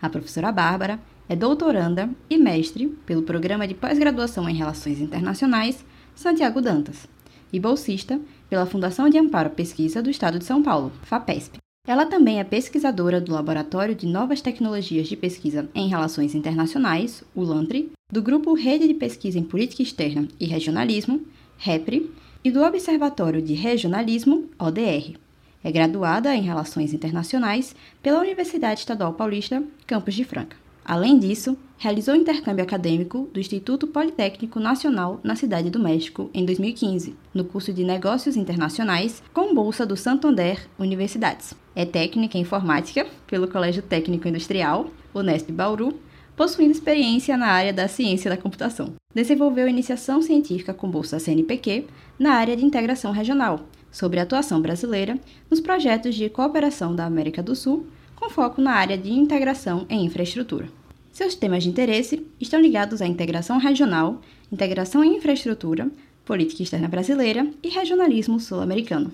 A 0.00 0.08
professora 0.08 0.50
Bárbara 0.50 0.98
é 1.30 1.36
doutoranda 1.36 2.10
e 2.28 2.36
mestre 2.36 2.88
pelo 3.06 3.22
Programa 3.22 3.64
de 3.64 3.72
Pós-Graduação 3.72 4.48
em 4.48 4.54
Relações 4.56 5.00
Internacionais 5.00 5.84
Santiago 6.12 6.60
Dantas 6.60 7.06
e 7.52 7.60
bolsista 7.60 8.20
pela 8.48 8.66
Fundação 8.66 9.08
de 9.08 9.16
Amparo 9.16 9.46
à 9.46 9.50
Pesquisa 9.50 10.02
do 10.02 10.10
Estado 10.10 10.40
de 10.40 10.44
São 10.44 10.60
Paulo, 10.60 10.90
FAPESP. 11.04 11.58
Ela 11.86 12.04
também 12.04 12.40
é 12.40 12.44
pesquisadora 12.44 13.20
do 13.20 13.32
Laboratório 13.32 13.94
de 13.94 14.08
Novas 14.08 14.40
Tecnologias 14.40 15.06
de 15.06 15.16
Pesquisa 15.16 15.70
em 15.72 15.88
Relações 15.88 16.34
Internacionais, 16.34 17.22
o 17.32 17.44
LANTRE, 17.44 17.92
do 18.12 18.20
Grupo 18.20 18.52
Rede 18.52 18.88
de 18.88 18.94
Pesquisa 18.94 19.38
em 19.38 19.44
Política 19.44 19.84
Externa 19.84 20.26
e 20.40 20.46
Regionalismo, 20.46 21.24
REPRE, 21.58 22.10
e 22.42 22.50
do 22.50 22.60
Observatório 22.60 23.40
de 23.40 23.54
Regionalismo, 23.54 24.48
ODR. 24.58 25.16
É 25.62 25.70
graduada 25.70 26.34
em 26.34 26.42
Relações 26.42 26.92
Internacionais 26.92 27.76
pela 28.02 28.18
Universidade 28.18 28.80
Estadual 28.80 29.12
Paulista, 29.12 29.62
Campos 29.86 30.14
de 30.14 30.24
Franca. 30.24 30.59
Além 30.84 31.18
disso, 31.18 31.56
realizou 31.76 32.14
intercâmbio 32.14 32.62
acadêmico 32.62 33.28
do 33.32 33.40
Instituto 33.40 33.86
Politécnico 33.86 34.60
Nacional 34.60 35.20
na 35.22 35.36
Cidade 35.36 35.70
do 35.70 35.78
México 35.78 36.30
em 36.34 36.44
2015, 36.44 37.16
no 37.32 37.44
curso 37.44 37.72
de 37.72 37.84
Negócios 37.84 38.36
Internacionais, 38.36 39.22
com 39.32 39.54
bolsa 39.54 39.86
do 39.86 39.96
Santander 39.96 40.68
Universidades. 40.78 41.54
É 41.74 41.84
técnica 41.84 42.36
em 42.36 42.42
informática 42.42 43.06
pelo 43.26 43.48
Colégio 43.48 43.82
Técnico 43.82 44.28
Industrial, 44.28 44.88
Unesp 45.14 45.50
Bauru, 45.52 45.98
possuindo 46.36 46.72
experiência 46.72 47.36
na 47.36 47.48
área 47.48 47.72
da 47.72 47.86
ciência 47.86 48.30
da 48.30 48.36
computação. 48.36 48.94
Desenvolveu 49.14 49.68
iniciação 49.68 50.22
científica 50.22 50.72
com 50.72 50.90
bolsa 50.90 51.18
CNPq 51.18 51.86
na 52.18 52.32
área 52.32 52.56
de 52.56 52.64
integração 52.64 53.12
regional, 53.12 53.60
sobre 53.90 54.20
a 54.20 54.22
atuação 54.22 54.60
brasileira 54.60 55.18
nos 55.50 55.60
projetos 55.60 56.14
de 56.14 56.28
cooperação 56.28 56.94
da 56.94 57.04
América 57.04 57.42
do 57.42 57.54
Sul 57.54 57.86
com 58.20 58.28
foco 58.28 58.60
na 58.60 58.72
área 58.72 58.98
de 58.98 59.10
integração 59.10 59.86
em 59.88 60.04
infraestrutura. 60.04 60.68
Seus 61.10 61.34
temas 61.34 61.64
de 61.64 61.70
interesse 61.70 62.24
estão 62.38 62.60
ligados 62.60 63.00
à 63.00 63.06
integração 63.06 63.58
regional, 63.58 64.20
integração 64.52 65.02
em 65.02 65.16
infraestrutura, 65.16 65.90
política 66.24 66.62
externa 66.62 66.86
brasileira 66.86 67.50
e 67.62 67.70
regionalismo 67.70 68.38
sul-americano. 68.38 69.10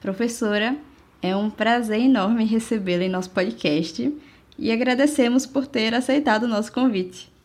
Professora, 0.00 0.76
é 1.22 1.34
um 1.34 1.48
prazer 1.48 1.98
enorme 1.98 2.44
recebê-la 2.44 3.04
em 3.04 3.08
nosso 3.08 3.30
podcast 3.30 4.14
e 4.58 4.70
agradecemos 4.70 5.46
por 5.46 5.66
ter 5.66 5.94
aceitado 5.94 6.44
o 6.44 6.48
nosso 6.48 6.70
convite. 6.70 7.35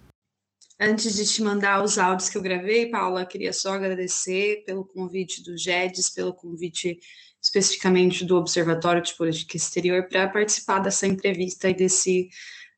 Antes 0.83 1.15
de 1.15 1.31
te 1.31 1.43
mandar 1.43 1.83
os 1.83 1.99
áudios 1.99 2.27
que 2.27 2.35
eu 2.35 2.41
gravei, 2.41 2.87
Paula, 2.87 3.23
queria 3.23 3.53
só 3.53 3.75
agradecer 3.75 4.63
pelo 4.65 4.83
convite 4.83 5.43
do 5.43 5.55
GEDES, 5.55 6.09
pelo 6.09 6.33
convite 6.33 6.97
especificamente 7.39 8.25
do 8.25 8.35
Observatório 8.35 8.99
de 8.99 9.13
Política 9.13 9.55
Exterior, 9.55 10.07
para 10.09 10.27
participar 10.27 10.79
dessa 10.79 11.05
entrevista 11.05 11.69
e 11.69 11.75
desse 11.75 12.29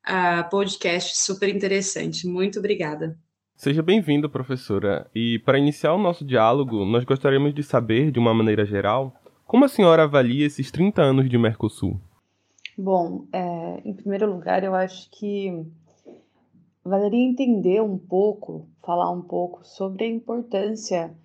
uh, 0.05 0.49
podcast 0.49 1.15
super 1.15 1.47
interessante. 1.47 2.27
Muito 2.27 2.59
obrigada. 2.59 3.17
Seja 3.55 3.81
bem-vindo, 3.81 4.29
professora. 4.29 5.09
E 5.15 5.39
para 5.39 5.57
iniciar 5.57 5.93
o 5.93 5.97
nosso 5.97 6.25
diálogo, 6.25 6.83
nós 6.83 7.05
gostaríamos 7.05 7.55
de 7.55 7.63
saber, 7.63 8.11
de 8.11 8.19
uma 8.19 8.33
maneira 8.33 8.65
geral, 8.65 9.15
como 9.47 9.63
a 9.63 9.69
senhora 9.69 10.03
avalia 10.03 10.45
esses 10.45 10.69
30 10.69 11.01
anos 11.01 11.29
de 11.29 11.37
Mercosul? 11.37 12.01
Bom, 12.77 13.27
é, 13.31 13.81
em 13.85 13.93
primeiro 13.93 14.29
lugar, 14.29 14.61
eu 14.61 14.75
acho 14.75 15.09
que 15.09 15.65
valeria 16.83 17.25
entender 17.25 17.81
um 17.81 17.97
pouco, 17.97 18.67
falar 18.81 19.09
um 19.11 19.21
pouco 19.21 19.65
sobre 19.65 20.03
a 20.03 20.07
importância 20.07 21.15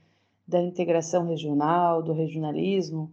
da 0.47 0.63
integração 0.63 1.27
regional, 1.27 2.03
do 2.03 2.13
regionalismo, 2.13 3.13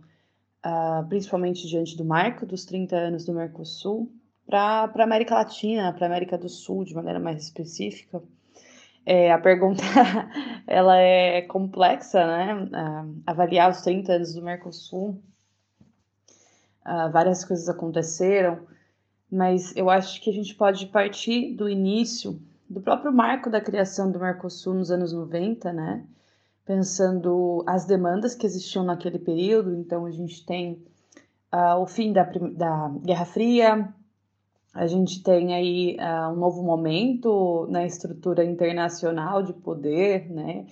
uh, 0.65 1.05
principalmente 1.07 1.67
diante 1.67 1.97
do 1.97 2.05
marco 2.05 2.45
dos 2.45 2.63
30 2.65 2.95
anos 2.95 3.25
do 3.25 3.33
Mercosul, 3.33 4.11
para 4.45 4.91
a 4.93 5.03
América 5.03 5.35
Latina, 5.35 5.91
para 5.91 6.05
a 6.05 6.09
América 6.09 6.37
do 6.37 6.47
Sul, 6.47 6.85
de 6.85 6.93
maneira 6.93 7.19
mais 7.19 7.43
específica. 7.43 8.21
É, 9.05 9.31
a 9.31 9.39
pergunta 9.39 9.83
ela 10.65 10.97
é 10.97 11.41
complexa, 11.43 12.25
né? 12.25 12.55
Uh, 12.55 13.21
avaliar 13.25 13.69
os 13.69 13.81
30 13.81 14.13
anos 14.13 14.33
do 14.33 14.41
Mercosul, 14.41 15.21
uh, 16.85 17.11
várias 17.11 17.43
coisas 17.43 17.67
aconteceram, 17.67 18.59
mas 19.31 19.75
eu 19.75 19.89
acho 19.89 20.21
que 20.21 20.29
a 20.29 20.33
gente 20.33 20.55
pode 20.55 20.85
partir 20.87 21.53
do 21.53 21.67
início, 21.67 22.39
do 22.69 22.81
próprio 22.81 23.11
marco 23.11 23.49
da 23.49 23.61
criação 23.61 24.11
do 24.11 24.19
Mercosul 24.19 24.73
nos 24.73 24.91
anos 24.91 25.13
90, 25.13 25.71
né? 25.73 26.05
pensando 26.65 27.63
as 27.67 27.85
demandas 27.85 28.33
que 28.33 28.45
existiam 28.45 28.83
naquele 28.83 29.19
período. 29.19 29.75
Então, 29.75 30.05
a 30.05 30.11
gente 30.11 30.43
tem 30.45 30.83
uh, 31.53 31.79
o 31.79 31.85
fim 31.85 32.11
da, 32.11 32.23
da 32.23 32.91
Guerra 33.03 33.25
Fria, 33.25 33.93
a 34.73 34.87
gente 34.87 35.23
tem 35.23 35.53
aí 35.53 35.95
uh, 35.99 36.33
um 36.33 36.35
novo 36.35 36.61
momento 36.63 37.67
na 37.69 37.85
estrutura 37.85 38.43
internacional 38.43 39.41
de 39.41 39.53
poder, 39.53 40.29
né? 40.29 40.65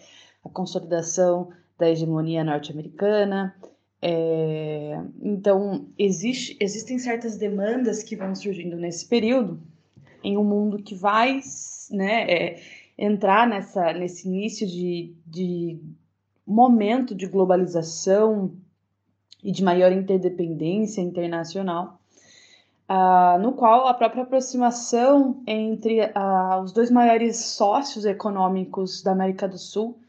a 0.44 0.50
consolidação 0.50 1.52
da 1.78 1.90
hegemonia 1.90 2.44
norte-americana. 2.44 3.56
É, 4.06 5.02
então, 5.22 5.88
existe, 5.98 6.58
existem 6.60 7.00
certas 7.00 7.38
demandas 7.38 8.04
que 8.04 8.18
vão 8.18 8.36
surgindo 8.36 8.76
nesse 8.76 9.08
período, 9.08 9.62
em 10.22 10.38
um 10.38 10.44
mundo 10.44 10.84
que 10.84 10.94
vai 10.94 11.40
né, 11.90 12.30
é, 12.30 12.62
entrar 12.98 13.48
nessa, 13.48 13.94
nesse 13.94 14.28
início 14.28 14.68
de, 14.68 15.16
de 15.26 15.80
momento 16.46 17.16
de 17.16 17.28
globalização 17.28 18.52
e 19.42 19.54
de 19.54 19.64
maior 19.64 19.94
interdependência 19.94 21.00
internacional, 21.00 21.98
uh, 22.90 23.42
no 23.42 23.54
qual 23.54 23.88
a 23.88 23.94
própria 23.94 24.24
aproximação 24.24 25.42
entre 25.48 26.02
uh, 26.02 26.62
os 26.62 26.74
dois 26.74 26.92
maiores 26.92 27.38
sócios 27.38 28.04
econômicos 28.04 29.02
da 29.02 29.14
América 29.14 29.48
do 29.48 29.58
Sul 29.58 30.03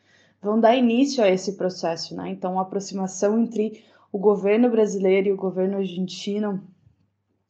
vão 0.45 0.61
dar 0.61 0.77
início 0.77 1.25
a 1.25 1.29
esse 1.29 1.55
processo. 1.55 2.15
Né? 2.15 2.31
Então, 2.31 2.59
a 2.59 2.63
aproximação 2.63 3.39
entre 3.39 3.83
o 4.13 4.19
governo 4.19 4.71
brasileiro 4.71 5.29
e 5.29 5.33
o 5.33 5.37
governo 5.37 5.79
argentino, 5.79 6.63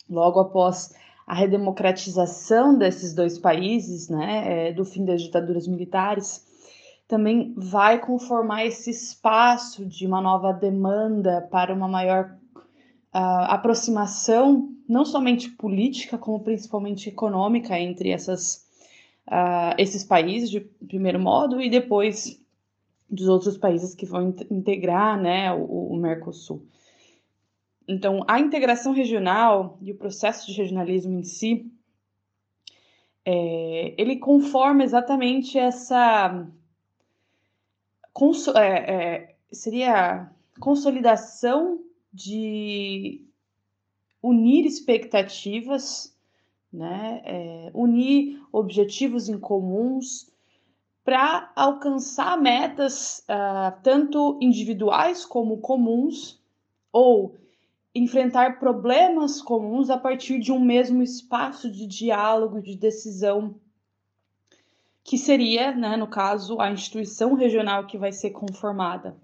logo 0.08 0.38
após 0.38 0.94
a 1.26 1.34
redemocratização 1.34 2.78
desses 2.78 3.12
dois 3.14 3.38
países, 3.38 4.08
né, 4.08 4.68
é, 4.68 4.72
do 4.72 4.84
fim 4.84 5.04
das 5.04 5.22
ditaduras 5.22 5.66
militares, 5.66 6.46
também 7.08 7.52
vai 7.56 7.98
conformar 7.98 8.64
esse 8.64 8.90
espaço 8.90 9.84
de 9.84 10.06
uma 10.06 10.20
nova 10.20 10.52
demanda 10.52 11.46
para 11.50 11.74
uma 11.74 11.88
maior 11.88 12.36
uh, 13.14 13.44
aproximação, 13.48 14.70
não 14.88 15.04
somente 15.04 15.50
política, 15.50 16.16
como 16.16 16.40
principalmente 16.40 17.10
econômica 17.10 17.78
entre 17.78 18.10
essas, 18.10 18.66
uh, 19.28 19.74
esses 19.76 20.02
países, 20.02 20.50
de 20.50 20.60
primeiro 20.60 21.20
modo, 21.20 21.60
e 21.60 21.68
depois 21.68 22.42
dos 23.14 23.28
outros 23.28 23.56
países 23.56 23.94
que 23.94 24.04
vão 24.04 24.34
integrar 24.50 25.20
né, 25.20 25.52
o, 25.52 25.92
o 25.92 25.96
Mercosul. 25.96 26.66
Então, 27.86 28.24
a 28.26 28.40
integração 28.40 28.92
regional 28.92 29.78
e 29.80 29.92
o 29.92 29.96
processo 29.96 30.46
de 30.46 30.56
regionalismo 30.56 31.18
em 31.18 31.22
si, 31.22 31.70
é, 33.24 33.94
ele 33.96 34.16
conforma 34.16 34.82
exatamente 34.82 35.58
essa 35.58 36.46
é, 38.56 38.94
é, 38.94 39.36
seria 39.52 40.30
consolidação 40.60 41.80
de 42.12 43.24
unir 44.22 44.64
expectativas, 44.66 46.16
né, 46.72 47.22
é, 47.24 47.70
unir 47.74 48.40
objetivos 48.50 49.28
em 49.28 49.38
comuns 49.38 50.33
para 51.04 51.52
alcançar 51.54 52.40
metas 52.40 53.22
uh, 53.28 53.78
tanto 53.82 54.38
individuais 54.40 55.26
como 55.26 55.58
comuns 55.58 56.40
ou 56.90 57.36
enfrentar 57.94 58.58
problemas 58.58 59.42
comuns 59.42 59.90
a 59.90 59.98
partir 59.98 60.40
de 60.40 60.50
um 60.50 60.58
mesmo 60.58 61.02
espaço 61.02 61.70
de 61.70 61.86
diálogo, 61.86 62.60
de 62.60 62.74
decisão, 62.74 63.54
que 65.04 65.18
seria, 65.18 65.72
né, 65.72 65.96
no 65.96 66.08
caso, 66.08 66.58
a 66.58 66.72
instituição 66.72 67.34
regional 67.34 67.86
que 67.86 67.98
vai 67.98 68.10
ser 68.10 68.30
conformada. 68.30 69.14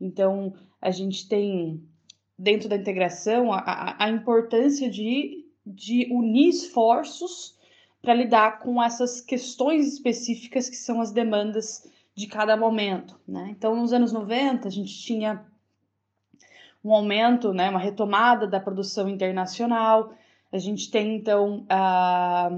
Então, 0.00 0.52
a 0.80 0.90
gente 0.90 1.28
tem, 1.28 1.80
dentro 2.36 2.68
da 2.68 2.76
integração, 2.76 3.52
a, 3.52 3.96
a 3.98 4.10
importância 4.10 4.90
de, 4.90 5.46
de 5.64 6.08
unir 6.12 6.48
esforços 6.48 7.56
para 8.02 8.14
lidar 8.14 8.58
com 8.58 8.82
essas 8.82 9.20
questões 9.20 9.86
específicas 9.86 10.68
que 10.68 10.76
são 10.76 11.00
as 11.00 11.12
demandas 11.12 11.88
de 12.14 12.26
cada 12.26 12.56
momento. 12.56 13.18
Né? 13.26 13.48
Então, 13.50 13.76
nos 13.76 13.92
anos 13.92 14.12
90, 14.12 14.66
a 14.66 14.70
gente 14.70 14.92
tinha 14.92 15.46
um 16.84 16.92
aumento, 16.92 17.54
né, 17.54 17.70
uma 17.70 17.78
retomada 17.78 18.46
da 18.46 18.58
produção 18.58 19.08
internacional. 19.08 20.12
A 20.50 20.58
gente 20.58 20.90
tem, 20.90 21.14
então, 21.14 21.64
a, 21.68 22.50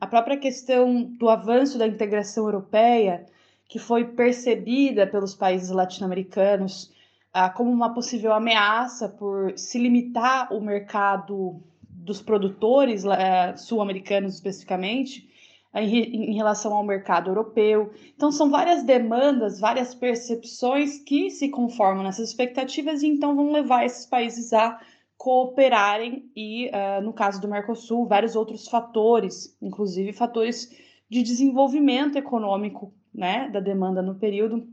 a 0.00 0.06
própria 0.06 0.36
questão 0.36 1.02
do 1.02 1.28
avanço 1.28 1.76
da 1.76 1.86
integração 1.86 2.44
europeia, 2.44 3.26
que 3.68 3.80
foi 3.80 4.04
percebida 4.04 5.04
pelos 5.04 5.34
países 5.34 5.70
latino-americanos 5.70 6.92
ah, 7.32 7.48
como 7.48 7.70
uma 7.70 7.92
possível 7.92 8.32
ameaça 8.32 9.08
por 9.08 9.58
se 9.58 9.78
limitar 9.78 10.52
o 10.52 10.60
mercado 10.60 11.60
dos 12.04 12.20
produtores 12.20 13.04
eh, 13.04 13.56
sul-americanos 13.56 14.34
especificamente, 14.34 15.30
em, 15.74 16.34
relação 16.34 16.74
ao 16.74 16.84
mercado 16.84 17.30
europeu. 17.30 17.92
Então, 18.14 18.30
são 18.30 18.50
várias 18.50 18.82
demandas, 18.82 19.58
várias 19.58 19.94
percepções 19.94 20.98
que 20.98 21.30
se 21.30 21.48
conformam 21.48 22.04
nessas 22.04 22.28
expectativas 22.28 23.02
e 23.02 23.06
então 23.06 23.34
vão 23.34 23.50
levar 23.52 23.84
esses 23.84 24.04
países 24.04 24.52
a 24.52 24.78
cooperarem 25.16 26.30
e, 26.36 26.68
uh, 26.68 27.00
no 27.02 27.12
caso 27.12 27.40
do 27.40 27.48
Mercosul, 27.48 28.06
vários 28.06 28.36
outros 28.36 28.68
fatores, 28.68 29.56
inclusive 29.62 30.12
fatores 30.12 30.76
de 31.08 31.22
desenvolvimento 31.22 32.18
econômico 32.18 32.92
né, 33.14 33.48
da 33.48 33.60
demanda 33.60 34.02
no 34.02 34.16
período 34.16 34.66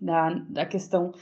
da, 0.00 0.30
da 0.48 0.66
questão 0.66 1.12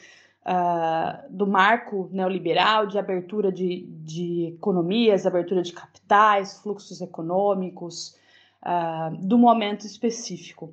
uh, 0.47 1.31
do 1.31 1.47
marco 1.47 2.09
neoliberal, 2.13 2.87
de 2.87 2.99
abertura 2.99 3.51
de, 3.53 3.87
de 4.05 4.55
economias, 4.57 5.27
abertura 5.27 5.63
de 5.63 5.73
capitais, 5.73 6.61
fluxos 6.63 7.01
econômicos, 7.01 8.17
uh, 8.63 9.17
do 9.17 9.39
momento 9.39 9.87
específico. 9.87 10.73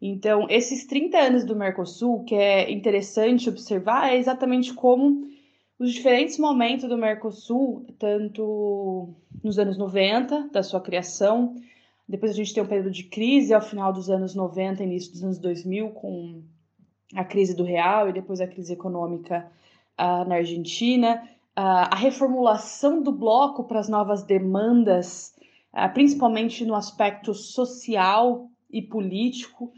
Então, 0.00 0.46
esses 0.50 0.84
30 0.86 1.16
anos 1.16 1.44
do 1.44 1.54
Mercosul, 1.54 2.24
que 2.24 2.34
é 2.34 2.70
interessante 2.70 3.48
observar, 3.48 4.12
é 4.12 4.16
exatamente 4.16 4.74
como 4.74 5.30
os 5.78 5.92
diferentes 5.92 6.38
momentos 6.38 6.88
do 6.88 6.98
Mercosul, 6.98 7.86
tanto 7.98 9.14
nos 9.42 9.58
anos 9.58 9.78
90, 9.78 10.48
da 10.52 10.62
sua 10.62 10.80
criação, 10.80 11.56
depois 12.08 12.32
a 12.32 12.34
gente 12.34 12.52
tem 12.52 12.62
um 12.62 12.66
período 12.66 12.90
de 12.90 13.04
crise 13.04 13.54
ao 13.54 13.62
final 13.62 13.92
dos 13.92 14.10
anos 14.10 14.34
90, 14.34 14.82
início 14.82 15.12
dos 15.12 15.22
anos 15.22 15.38
2000, 15.38 15.90
com 15.90 16.42
a 17.14 17.24
crise 17.24 17.54
do 17.54 17.64
real 17.64 18.08
e 18.08 18.12
depois 18.12 18.40
a 18.40 18.46
crise 18.46 18.72
econômica 18.72 19.50
uh, 19.98 20.28
na 20.28 20.36
Argentina, 20.36 21.22
uh, 21.56 21.90
a 21.90 21.96
reformulação 21.96 23.02
do 23.02 23.12
bloco 23.12 23.64
para 23.64 23.80
as 23.80 23.88
novas 23.88 24.22
demandas, 24.22 25.34
uh, 25.72 25.92
principalmente 25.92 26.64
no 26.64 26.74
aspecto 26.74 27.34
social 27.34 28.48
e 28.70 28.80
político, 28.80 29.72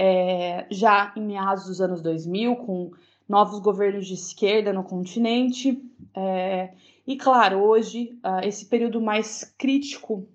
é, 0.00 0.64
já 0.70 1.12
em 1.16 1.20
meados 1.20 1.66
dos 1.66 1.80
anos 1.80 2.00
2000, 2.00 2.56
com 2.56 2.92
novos 3.28 3.58
governos 3.58 4.06
de 4.06 4.14
esquerda 4.14 4.72
no 4.72 4.84
continente. 4.84 5.82
É, 6.14 6.70
e, 7.04 7.16
claro, 7.16 7.58
hoje, 7.58 8.16
esse 8.44 8.66
período 8.66 9.00
mais 9.00 9.42
crítico 9.58 10.26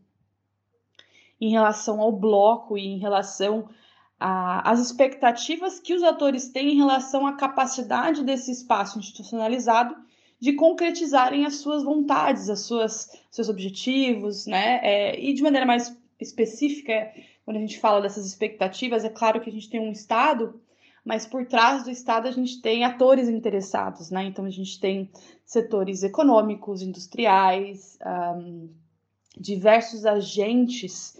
em 1.39 1.49
relação 1.49 2.01
ao 2.01 2.11
bloco 2.11 2.77
e 2.77 2.85
em 2.85 2.97
relação 2.97 3.69
às 4.25 4.79
expectativas 4.79 5.79
que 5.79 5.93
os 5.93 6.01
atores 6.01 6.47
têm 6.47 6.73
em 6.73 6.77
relação 6.77 7.27
à 7.27 7.33
capacidade 7.33 8.23
desse 8.23 8.51
espaço 8.51 8.97
institucionalizado 8.97 9.95
de 10.39 10.53
concretizarem 10.53 11.45
as 11.45 11.55
suas 11.55 11.83
vontades, 11.83 12.49
as 12.49 12.61
suas 12.61 13.09
seus 13.29 13.49
objetivos, 13.49 14.45
né? 14.45 14.79
É, 14.81 15.19
e 15.19 15.33
de 15.33 15.43
maneira 15.43 15.65
mais 15.65 15.97
específica, 16.19 17.11
quando 17.43 17.57
a 17.57 17.59
gente 17.59 17.79
fala 17.79 18.01
dessas 18.01 18.25
expectativas, 18.25 19.03
é 19.03 19.09
claro 19.09 19.41
que 19.41 19.49
a 19.49 19.53
gente 19.53 19.69
tem 19.69 19.81
um 19.81 19.91
Estado, 19.91 20.57
mas 21.03 21.25
por 21.25 21.45
trás 21.45 21.83
do 21.83 21.91
Estado 21.91 22.25
a 22.27 22.31
gente 22.31 22.61
tem 22.61 22.85
atores 22.85 23.27
interessados, 23.27 24.09
né? 24.09 24.23
Então 24.23 24.45
a 24.45 24.49
gente 24.49 24.79
tem 24.79 25.09
setores 25.45 26.01
econômicos, 26.01 26.81
industriais, 26.81 27.97
um, 28.37 28.69
diversos 29.37 30.05
agentes 30.05 31.17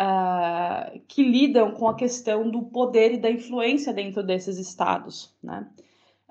uh, 0.00 1.00
que 1.08 1.22
lidam 1.22 1.72
com 1.72 1.88
a 1.88 1.96
questão 1.96 2.48
do 2.48 2.62
poder 2.62 3.14
e 3.14 3.18
da 3.18 3.30
influência 3.30 3.92
dentro 3.92 4.22
desses 4.22 4.58
estados, 4.58 5.34
né? 5.42 5.66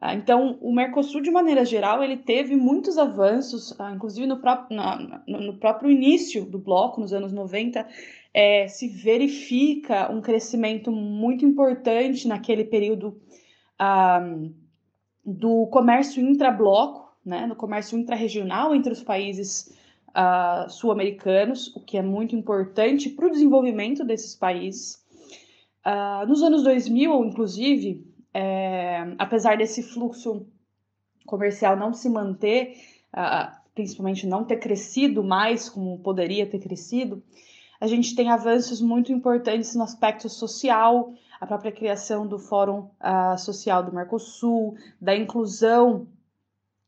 Uh, 0.02 0.16
então, 0.16 0.58
o 0.62 0.74
Mercosul, 0.74 1.22
de 1.22 1.30
maneira 1.30 1.64
geral, 1.64 2.04
ele 2.04 2.18
teve 2.18 2.56
muitos 2.56 2.98
avanços, 2.98 3.72
uh, 3.72 3.94
inclusive 3.94 4.26
no, 4.26 4.40
pró 4.40 4.66
na, 4.72 5.24
no, 5.28 5.58
próprio 5.58 5.92
início 5.92 6.46
do 6.46 6.58
bloco, 6.58 7.00
nos 7.00 7.14
anos 7.14 7.32
90, 7.32 7.88
é, 8.34 8.68
se 8.68 8.88
verifica 8.88 10.12
um 10.12 10.22
crescimento 10.22 10.92
muito 10.92 11.46
importante 11.46 12.28
naquele 12.28 12.64
período 12.64 13.20
do 15.26 15.66
comércio 15.68 16.22
intra-bloco, 16.24 17.12
né, 17.26 17.48
no 17.48 17.56
comércio 17.56 17.98
intra-regional 17.98 18.76
entre 18.76 18.94
os 18.94 19.02
países 19.02 19.76
uh, 20.12 20.70
sul-americanos, 20.70 21.76
o 21.76 21.80
que 21.80 21.98
é 21.98 22.02
muito 22.02 22.36
importante 22.36 23.10
para 23.10 23.28
o 23.28 23.32
desenvolvimento 23.32 24.04
desses 24.04 24.36
países. 24.36 25.04
Uh, 25.86 26.28
nos 26.28 26.44
anos 26.44 26.64
2000, 26.64 27.26
inclusive, 27.26 28.06
é, 28.34 29.14
apesar 29.18 29.58
desse 29.58 29.82
fluxo 29.82 30.46
comercial 31.26 31.76
não 31.76 31.94
se 31.94 32.10
manter, 32.10 32.78
uh, 33.14 33.52
principalmente 33.74 34.28
não 34.28 34.44
ter 34.44 34.58
crescido 34.58 35.24
mais 35.24 35.70
como 35.70 36.00
poderia 36.00 36.46
ter 36.46 36.60
crescido, 36.60 37.24
a 37.80 37.88
gente 37.88 38.16
tem 38.16 38.30
avanços 38.30 38.80
muito 38.80 39.12
importantes 39.12 39.74
no 39.76 39.84
aspecto 39.84 40.30
social, 40.30 41.14
a 41.40 41.48
própria 41.48 41.72
criação 41.72 42.28
do 42.28 42.38
Fórum 42.38 42.90
uh, 43.02 43.38
Social 43.40 43.84
do 43.84 43.92
Mercosul, 43.92 44.76
da 45.00 45.16
inclusão 45.16 46.08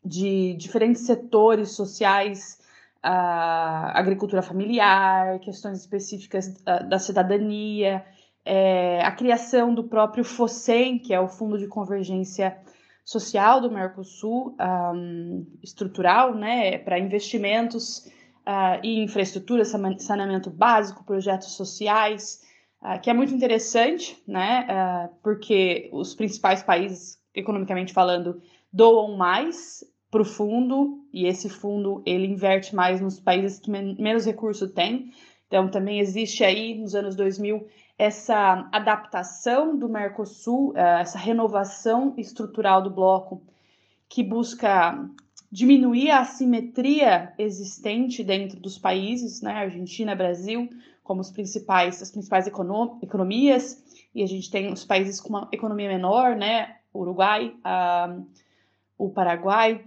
de 0.05 0.53
diferentes 0.53 1.01
setores 1.01 1.71
sociais 1.71 2.59
a 3.03 3.99
agricultura 3.99 4.41
familiar, 4.41 5.39
questões 5.39 5.79
específicas 5.79 6.53
da, 6.63 6.79
da 6.79 6.97
cidadania, 6.97 8.03
é, 8.45 9.01
a 9.03 9.11
criação 9.11 9.73
do 9.73 9.83
próprio 9.83 10.23
FOSEM, 10.23 10.99
que 10.99 11.13
é 11.13 11.19
o 11.19 11.27
Fundo 11.27 11.57
de 11.57 11.67
Convergência 11.67 12.57
Social 13.05 13.59
do 13.59 13.69
Mercosul, 13.69 14.55
um, 14.95 15.45
estrutural, 15.61 16.33
né, 16.33 16.77
para 16.77 16.97
investimentos 16.97 18.05
uh, 18.47 18.79
em 18.81 19.03
infraestrutura, 19.03 19.65
saneamento 19.65 20.49
básico, 20.49 21.03
projetos 21.03 21.51
sociais, 21.51 22.41
uh, 22.81 22.99
que 23.01 23.09
é 23.09 23.13
muito 23.13 23.33
interessante, 23.33 24.21
né, 24.25 24.65
uh, 24.69 25.15
porque 25.21 25.89
os 25.91 26.15
principais 26.15 26.63
países, 26.63 27.19
economicamente 27.35 27.91
falando, 27.91 28.41
doam 28.71 29.17
mais 29.17 29.83
para 30.13 30.21
o 30.21 30.25
fundo 30.25 31.03
e 31.11 31.25
esse 31.25 31.49
fundo 31.49 32.03
ele 32.05 32.27
inverte 32.27 32.75
mais 32.75 33.01
nos 33.01 33.19
países 33.19 33.57
que 33.57 33.71
men 33.71 33.95
menos 33.97 34.27
recurso 34.27 34.69
tem. 34.69 35.11
Então 35.47 35.67
também 35.67 35.99
existe 35.99 36.43
aí 36.43 36.75
nos 36.75 36.93
anos 36.93 37.15
2000 37.15 37.65
essa 37.97 38.69
adaptação 38.71 39.75
do 39.75 39.89
Mercosul, 39.89 40.71
eh, 40.75 41.01
essa 41.01 41.17
renovação 41.17 42.13
estrutural 42.15 42.83
do 42.83 42.91
bloco 42.91 43.41
que 44.07 44.23
busca 44.23 45.03
diminuir 45.51 46.11
a 46.11 46.19
assimetria 46.19 47.33
existente 47.39 48.23
dentro 48.23 48.59
dos 48.59 48.77
países, 48.77 49.41
né, 49.41 49.53
Argentina, 49.53 50.15
Brasil, 50.15 50.69
como 51.03 51.21
os 51.21 51.31
principais, 51.31 52.01
as 52.03 52.11
principais 52.11 52.45
economias, 52.47 53.83
e 54.13 54.21
a 54.21 54.27
gente 54.27 54.49
tem 54.51 54.71
os 54.71 54.85
países 54.85 55.19
com 55.19 55.29
uma 55.29 55.49
economia 55.51 55.87
menor, 55.87 56.35
né, 56.35 56.75
Uruguai, 56.93 57.55
uh, 57.65 58.25
o 58.97 59.09
Paraguai, 59.09 59.83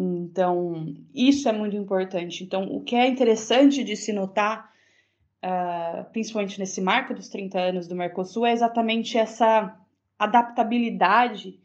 então, 0.00 0.94
isso 1.12 1.48
é 1.48 1.52
muito 1.52 1.76
importante. 1.76 2.44
Então, 2.44 2.64
o 2.72 2.80
que 2.80 2.94
é 2.94 3.08
interessante 3.08 3.82
de 3.82 3.96
se 3.96 4.12
notar, 4.12 4.70
uh, 5.44 6.08
principalmente 6.12 6.60
nesse 6.60 6.80
marco 6.80 7.12
dos 7.12 7.28
30 7.28 7.58
anos 7.58 7.88
do 7.88 7.96
Mercosul, 7.96 8.46
é 8.46 8.52
exatamente 8.52 9.18
essa 9.18 9.76
adaptabilidade 10.16 11.58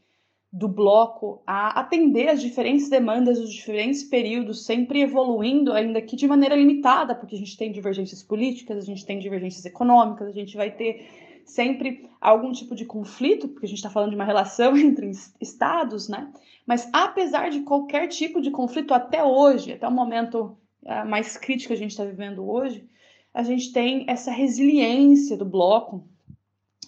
do 0.51 0.67
bloco 0.67 1.43
a 1.45 1.79
atender 1.79 2.29
as 2.29 2.41
diferentes 2.41 2.89
demandas 2.89 3.39
dos 3.39 3.53
diferentes 3.53 4.03
períodos, 4.03 4.65
sempre 4.65 5.01
evoluindo, 5.01 5.71
ainda 5.71 6.01
que 6.01 6.15
de 6.15 6.27
maneira 6.27 6.55
limitada, 6.55 7.13
porque 7.13 7.35
a 7.35 7.39
gente 7.39 7.55
tem 7.55 7.71
divergências 7.71 8.23
políticas, 8.23 8.77
a 8.77 8.85
gente 8.85 9.05
tem 9.05 9.19
divergências 9.19 9.65
econômicas, 9.65 10.27
a 10.27 10.31
gente 10.31 10.57
vai 10.57 10.71
ter 10.71 11.07
sempre 11.45 12.09
algum 12.19 12.51
tipo 12.51 12.75
de 12.75 12.85
conflito, 12.85 13.47
porque 13.47 13.65
a 13.65 13.69
gente 13.69 13.77
está 13.77 13.89
falando 13.89 14.09
de 14.09 14.15
uma 14.15 14.25
relação 14.25 14.75
entre 14.77 15.11
estados, 15.41 16.07
né? 16.07 16.31
Mas 16.65 16.89
apesar 16.93 17.49
de 17.49 17.61
qualquer 17.61 18.07
tipo 18.07 18.41
de 18.41 18.51
conflito 18.51 18.93
até 18.93 19.23
hoje, 19.23 19.73
até 19.73 19.87
o 19.87 19.91
momento 19.91 20.57
uh, 20.83 21.07
mais 21.07 21.37
crítico 21.37 21.67
que 21.67 21.73
a 21.73 21.77
gente 21.77 21.91
está 21.91 22.05
vivendo 22.05 22.49
hoje, 22.49 22.87
a 23.33 23.43
gente 23.43 23.73
tem 23.73 24.05
essa 24.07 24.31
resiliência 24.31 25.35
do 25.35 25.43
bloco, 25.43 26.07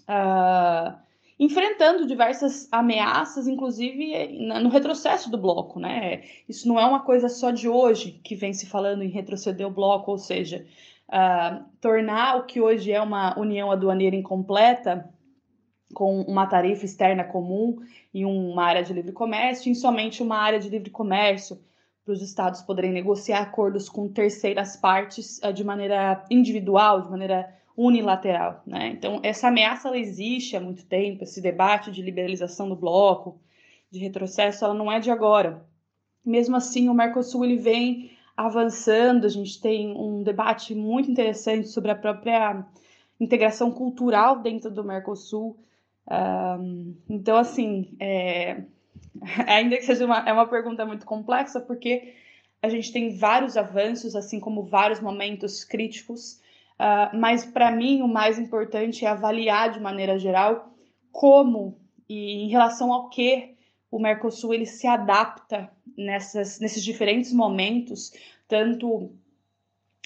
uh, 0.08 0.96
enfrentando 1.38 2.08
diversas 2.08 2.70
ameaças, 2.72 3.48
inclusive 3.48 4.38
no 4.40 4.70
retrocesso 4.70 5.30
do 5.30 5.38
bloco, 5.38 5.80
né? 5.80 6.24
Isso 6.48 6.68
não 6.68 6.80
é 6.80 6.86
uma 6.86 7.02
coisa 7.02 7.28
só 7.28 7.52
de 7.52 7.68
hoje 7.68 8.22
que 8.24 8.36
vem 8.36 8.54
se 8.54 8.66
falando 8.66 9.04
em 9.04 9.10
retroceder 9.10 9.68
o 9.68 9.72
bloco, 9.72 10.12
ou 10.12 10.18
seja, 10.18 10.66
uh, 11.10 11.64
tornar 11.80 12.38
o 12.38 12.44
que 12.46 12.62
hoje 12.62 12.92
é 12.92 13.02
uma 13.02 13.38
união 13.40 13.72
aduaneira 13.72 14.16
incompleta 14.16 15.10
com 15.94 16.22
uma 16.22 16.48
tarifa 16.48 16.86
externa 16.86 17.24
comum 17.24 17.78
e 18.14 18.26
uma 18.26 18.64
área 18.64 18.84
de 18.84 18.94
livre 18.94 19.12
comércio, 19.12 19.72
em 19.72 19.76
somente 19.76 20.22
uma 20.22 20.38
área 20.38 20.60
de 20.60 20.70
livre 20.70 20.90
comércio, 20.90 21.60
para 22.04 22.14
os 22.14 22.22
estados 22.22 22.62
poderem 22.62 22.92
negociar 22.92 23.40
acordos 23.40 23.90
com 23.90 24.08
terceiras 24.08 24.76
partes 24.76 25.40
uh, 25.40 25.52
de 25.52 25.64
maneira 25.64 26.24
individual, 26.30 27.02
de 27.02 27.10
maneira 27.10 27.54
unilateral. 27.76 28.62
Né? 28.66 28.88
Então, 28.90 29.20
essa 29.24 29.48
ameaça 29.48 29.88
ela 29.88 29.98
existe 29.98 30.56
há 30.56 30.62
muito 30.62 30.86
tempo, 30.86 31.24
esse 31.24 31.42
debate 31.42 31.92
de 31.92 32.02
liberalização 32.02 32.70
do 32.70 32.76
bloco, 32.76 33.40
de 33.92 34.00
retrocesso, 34.00 34.64
ela 34.64 34.74
não 34.74 34.92
é 34.92 35.00
de 35.00 35.12
agora. 35.12 35.66
Mesmo 36.24 36.56
assim, 36.56 36.90
o 36.90 36.94
Mercosul 36.94 37.46
ele 37.46 37.58
vem 37.58 38.12
avançando, 38.36 39.26
a 39.26 39.30
gente 39.30 39.62
tem 39.62 39.96
um 39.96 40.22
debate 40.24 40.76
muito 40.76 41.10
interessante 41.10 41.70
sobre 41.70 41.92
a 41.92 41.96
própria 41.96 42.66
integração 43.20 43.72
cultural 43.72 44.40
dentro 44.40 44.70
do 44.70 44.84
Mercosul. 44.84 45.58
Um, 46.10 46.96
então, 47.10 47.38
assim, 47.38 47.96
é, 48.00 48.64
ainda 49.48 49.78
que 49.78 49.84
seja 49.84 50.06
uma, 50.06 50.20
é 50.28 50.34
uma 50.34 50.48
pergunta 50.48 50.86
muito 50.86 51.06
complexa, 51.06 51.62
porque 51.62 52.14
a 52.62 52.70
gente 52.70 52.92
tem 52.92 53.16
vários 53.16 53.56
avanços, 53.56 54.16
assim 54.16 54.40
como 54.40 54.64
vários 54.64 55.00
momentos 55.00 55.64
críticos, 55.64 56.42
uh, 56.80 57.16
mas 57.16 57.46
para 57.46 57.72
mim 57.72 58.02
o 58.02 58.08
mais 58.08 58.40
importante 58.40 59.06
é 59.06 59.08
avaliar 59.08 59.72
de 59.72 59.80
maneira 59.80 60.18
geral 60.18 60.74
como 61.12 61.78
e 62.10 62.44
em 62.44 62.50
relação 62.50 62.92
ao 62.92 63.10
que 63.10 63.55
o 63.96 64.00
Mercosul 64.00 64.54
ele 64.54 64.66
se 64.66 64.86
adapta 64.86 65.72
nessas, 65.98 66.60
nesses 66.60 66.84
diferentes 66.84 67.32
momentos, 67.32 68.12
tanto 68.46 69.10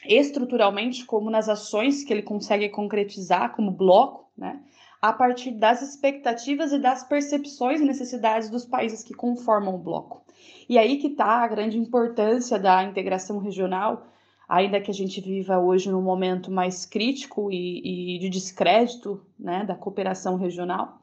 estruturalmente 0.05 1.05
como 1.05 1.31
nas 1.31 1.49
ações 1.49 2.03
que 2.03 2.13
ele 2.13 2.21
consegue 2.21 2.69
concretizar 2.69 3.55
como 3.55 3.71
bloco, 3.71 4.29
né? 4.37 4.61
A 5.01 5.11
partir 5.11 5.51
das 5.51 5.81
expectativas 5.81 6.71
e 6.71 6.77
das 6.77 7.03
percepções 7.03 7.81
e 7.81 7.83
necessidades 7.83 8.47
dos 8.51 8.63
países 8.63 9.01
que 9.01 9.15
conformam 9.15 9.73
o 9.73 9.79
bloco. 9.79 10.21
E 10.69 10.77
aí 10.77 10.97
que 10.97 11.07
está 11.07 11.43
a 11.43 11.47
grande 11.47 11.79
importância 11.79 12.59
da 12.59 12.83
integração 12.83 13.39
regional, 13.39 14.05
ainda 14.47 14.79
que 14.79 14.91
a 14.91 14.93
gente 14.93 15.19
viva 15.19 15.57
hoje 15.57 15.89
num 15.89 16.01
momento 16.01 16.51
mais 16.51 16.85
crítico 16.85 17.51
e, 17.51 18.15
e 18.15 18.19
de 18.19 18.29
descrédito 18.29 19.25
né, 19.39 19.65
da 19.65 19.73
cooperação 19.73 20.35
regional, 20.35 21.01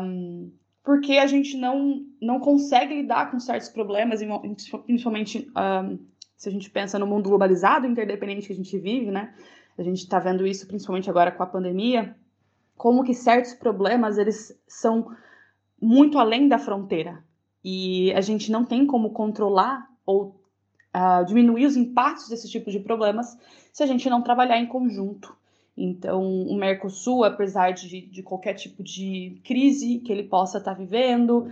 um, 0.00 0.52
porque 0.84 1.12
a 1.12 1.26
gente 1.26 1.56
não, 1.56 2.04
não 2.20 2.40
consegue 2.40 2.94
lidar 2.94 3.30
com 3.30 3.38
certos 3.38 3.68
problemas, 3.68 4.20
principalmente 4.84 5.50
um, 5.56 5.98
se 6.36 6.48
a 6.48 6.52
gente 6.52 6.68
pensa 6.70 6.98
no 6.98 7.06
mundo 7.06 7.28
globalizado, 7.28 7.86
interdependente 7.86 8.46
que 8.48 8.52
a 8.52 8.56
gente 8.56 8.76
vive, 8.78 9.10
né? 9.10 9.32
A 9.78 9.82
gente 9.82 9.98
está 9.98 10.18
vendo 10.18 10.46
isso 10.46 10.66
principalmente 10.66 11.08
agora 11.08 11.30
com 11.30 11.42
a 11.42 11.46
pandemia, 11.46 12.16
como 12.76 13.04
que 13.04 13.14
certos 13.14 13.54
problemas 13.54 14.18
eles 14.18 14.58
são 14.66 15.14
muito 15.80 16.18
além 16.18 16.48
da 16.48 16.58
fronteira 16.58 17.24
e 17.64 18.12
a 18.12 18.20
gente 18.20 18.50
não 18.50 18.64
tem 18.64 18.86
como 18.86 19.10
controlar 19.10 19.88
ou 20.04 20.40
uh, 20.94 21.24
diminuir 21.24 21.66
os 21.66 21.76
impactos 21.76 22.28
desse 22.28 22.50
tipo 22.50 22.70
de 22.70 22.80
problemas 22.80 23.38
se 23.72 23.82
a 23.82 23.86
gente 23.86 24.10
não 24.10 24.22
trabalhar 24.22 24.58
em 24.58 24.66
conjunto. 24.66 25.36
Então, 25.76 26.22
o 26.22 26.54
Mercosul, 26.56 27.24
apesar 27.24 27.72
de, 27.72 28.02
de 28.02 28.22
qualquer 28.22 28.54
tipo 28.54 28.82
de 28.82 29.40
crise 29.44 29.98
que 30.00 30.12
ele 30.12 30.24
possa 30.24 30.58
estar 30.58 30.74
tá 30.74 30.78
vivendo, 30.78 31.48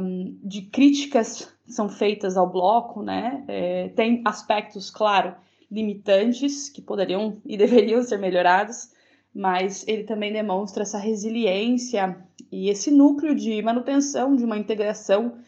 um, 0.00 0.38
de 0.42 0.62
críticas 0.62 1.52
que 1.64 1.72
são 1.72 1.88
feitas 1.88 2.36
ao 2.36 2.50
bloco, 2.50 3.02
né? 3.02 3.44
É, 3.46 3.88
tem 3.88 4.22
aspectos, 4.24 4.90
claro, 4.90 5.34
limitantes 5.70 6.68
que 6.68 6.80
poderiam 6.80 7.40
e 7.44 7.56
deveriam 7.56 8.02
ser 8.02 8.18
melhorados, 8.18 8.92
mas 9.34 9.86
ele 9.86 10.04
também 10.04 10.32
demonstra 10.32 10.82
essa 10.82 10.98
resiliência 10.98 12.16
e 12.50 12.68
esse 12.68 12.90
núcleo 12.90 13.34
de 13.34 13.60
manutenção 13.62 14.36
de 14.36 14.44
uma 14.44 14.56
integração, 14.56 15.38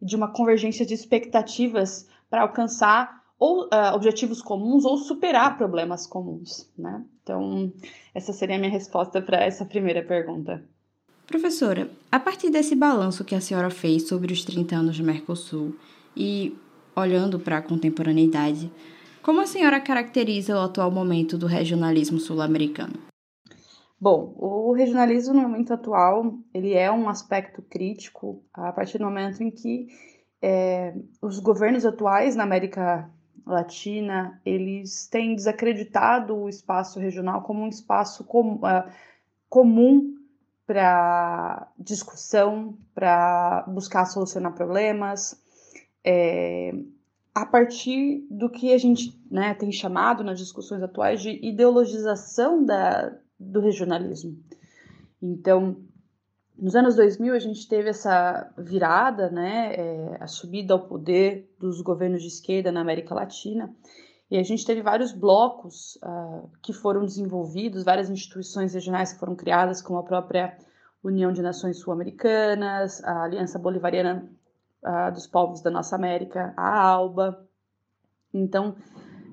de 0.00 0.16
uma 0.16 0.28
convergência 0.28 0.84
de 0.84 0.94
expectativas 0.94 2.08
para 2.28 2.42
alcançar 2.42 3.22
ou 3.38 3.64
uh, 3.64 3.94
objetivos 3.94 4.40
comuns 4.40 4.84
ou 4.84 4.96
superar 4.96 5.56
problemas 5.56 6.06
comuns, 6.06 6.70
né? 6.76 7.04
Então, 7.22 7.72
essa 8.14 8.32
seria 8.32 8.56
a 8.56 8.58
minha 8.58 8.70
resposta 8.70 9.20
para 9.20 9.44
essa 9.44 9.64
primeira 9.64 10.02
pergunta. 10.02 10.64
Professora, 11.26 11.90
a 12.10 12.20
partir 12.20 12.50
desse 12.50 12.74
balanço 12.74 13.24
que 13.24 13.34
a 13.34 13.40
senhora 13.40 13.68
fez 13.68 14.06
sobre 14.06 14.32
os 14.32 14.44
30 14.44 14.76
anos 14.76 14.98
do 14.98 15.04
Mercosul 15.04 15.74
e 16.16 16.56
olhando 16.94 17.38
para 17.38 17.58
a 17.58 17.62
contemporaneidade, 17.62 18.70
como 19.22 19.40
a 19.40 19.46
senhora 19.46 19.80
caracteriza 19.80 20.54
o 20.54 20.60
atual 20.60 20.90
momento 20.90 21.36
do 21.36 21.46
regionalismo 21.46 22.20
sul-americano? 22.20 22.94
Bom, 24.00 24.34
o 24.36 24.72
regionalismo 24.72 25.34
no 25.34 25.42
momento 25.42 25.72
atual 25.72 26.38
ele 26.54 26.74
é 26.74 26.92
um 26.92 27.08
aspecto 27.08 27.60
crítico 27.62 28.44
a 28.54 28.72
partir 28.72 28.98
do 28.98 29.04
momento 29.04 29.42
em 29.42 29.50
que 29.50 29.88
é, 30.40 30.94
os 31.20 31.40
governos 31.40 31.84
atuais 31.84 32.36
na 32.36 32.44
América 32.44 33.10
Latina 33.46 34.40
eles 34.44 35.06
têm 35.06 35.36
desacreditado 35.36 36.36
o 36.36 36.48
espaço 36.48 36.98
regional 36.98 37.42
como 37.42 37.62
um 37.62 37.68
espaço 37.68 38.24
com, 38.24 38.54
uh, 38.56 38.90
comum 39.48 40.16
para 40.66 41.68
discussão, 41.78 42.76
para 42.92 43.64
buscar 43.68 44.04
solucionar 44.06 44.52
problemas, 44.52 45.40
é, 46.04 46.74
a 47.32 47.46
partir 47.46 48.26
do 48.28 48.50
que 48.50 48.72
a 48.72 48.78
gente 48.78 49.16
né, 49.30 49.54
tem 49.54 49.70
chamado 49.70 50.24
nas 50.24 50.38
discussões 50.38 50.82
atuais 50.82 51.22
de 51.22 51.38
ideologização 51.46 52.64
da, 52.64 53.16
do 53.38 53.60
regionalismo. 53.60 54.36
Então, 55.22 55.76
nos 56.58 56.74
anos 56.74 56.96
2000 56.96 57.34
a 57.34 57.38
gente 57.38 57.68
teve 57.68 57.90
essa 57.90 58.52
virada, 58.56 59.30
né, 59.30 59.74
é, 59.74 60.16
a 60.20 60.26
subida 60.26 60.74
ao 60.74 60.86
poder 60.86 61.54
dos 61.58 61.80
governos 61.80 62.22
de 62.22 62.28
esquerda 62.28 62.72
na 62.72 62.80
América 62.80 63.14
Latina, 63.14 63.74
e 64.30 64.36
a 64.36 64.42
gente 64.42 64.66
teve 64.66 64.82
vários 64.82 65.12
blocos 65.12 65.96
uh, 66.02 66.50
que 66.60 66.72
foram 66.72 67.04
desenvolvidos, 67.04 67.84
várias 67.84 68.10
instituições 68.10 68.74
regionais 68.74 69.12
que 69.12 69.20
foram 69.20 69.36
criadas, 69.36 69.80
como 69.80 70.00
a 70.00 70.02
própria 70.02 70.56
União 71.02 71.32
de 71.32 71.40
Nações 71.40 71.78
Sul-Americanas, 71.78 73.04
a 73.04 73.22
Aliança 73.22 73.56
Bolivariana 73.56 74.28
uh, 74.82 75.12
dos 75.12 75.28
Povos 75.28 75.62
da 75.62 75.70
Nossa 75.70 75.94
América, 75.94 76.52
a 76.56 76.76
ALBA. 76.76 77.46
Então, 78.34 78.74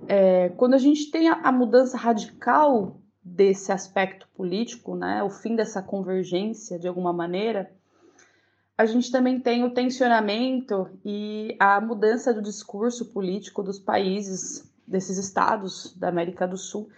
é, 0.07 0.49
quando 0.49 0.75
a 0.75 0.77
gente 0.77 1.09
tem 1.09 1.27
a, 1.27 1.39
a, 1.43 1.51
mudança 1.51 1.97
radical 1.97 3.01
desse 3.23 3.71
aspecto 3.71 4.27
político, 4.36 4.95
né, 4.95 5.23
o 5.23 5.29
fim 5.29 5.55
dessa 5.55 5.81
convergência 5.81 6.77
de 6.77 6.88
alguma 6.88 7.13
maneira, 7.13 7.71
a 8.77 8.86
gente 8.86 9.12
também 9.12 9.39
tem 9.39 9.63
o 9.63 9.73
tensionamento 9.73 10.89
e 11.05 11.55
a 11.59 11.79
mudança 11.79 12.33
do 12.33 12.41
discurso 12.41 13.13
político 13.13 13.63
dos 13.63 13.79
países 13.79 14.69
desses 14.86 15.17
estados 15.17 15.95
da 15.95 16.09
América 16.09 16.47
do 16.47 16.57
Sul 16.57 16.89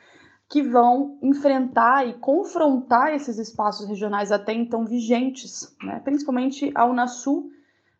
que 0.50 0.62
vão 0.62 1.18
enfrentar 1.22 2.08
e 2.08 2.14
confrontar 2.14 3.14
esses 3.14 3.38
espaços 3.38 3.88
regionais 3.88 4.32
até 4.32 4.54
então 4.54 4.86
vigentes, 4.86 5.76
né? 5.82 6.00
principalmente 6.04 6.72
a 6.76 6.86
Unasul, 6.86 7.50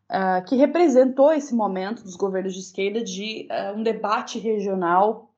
uh, 0.10 0.46
que 0.46 0.56
representou 0.56 1.34
esse 1.34 1.56
momento 1.56 2.04
dos 2.04 2.16
governos 2.16 2.54
de 2.54 2.60
esquerda 2.60 3.04
de 3.04 3.48
uh, 3.50 3.78
um 3.78 3.84
debate 3.84 4.38
regional 4.38 5.32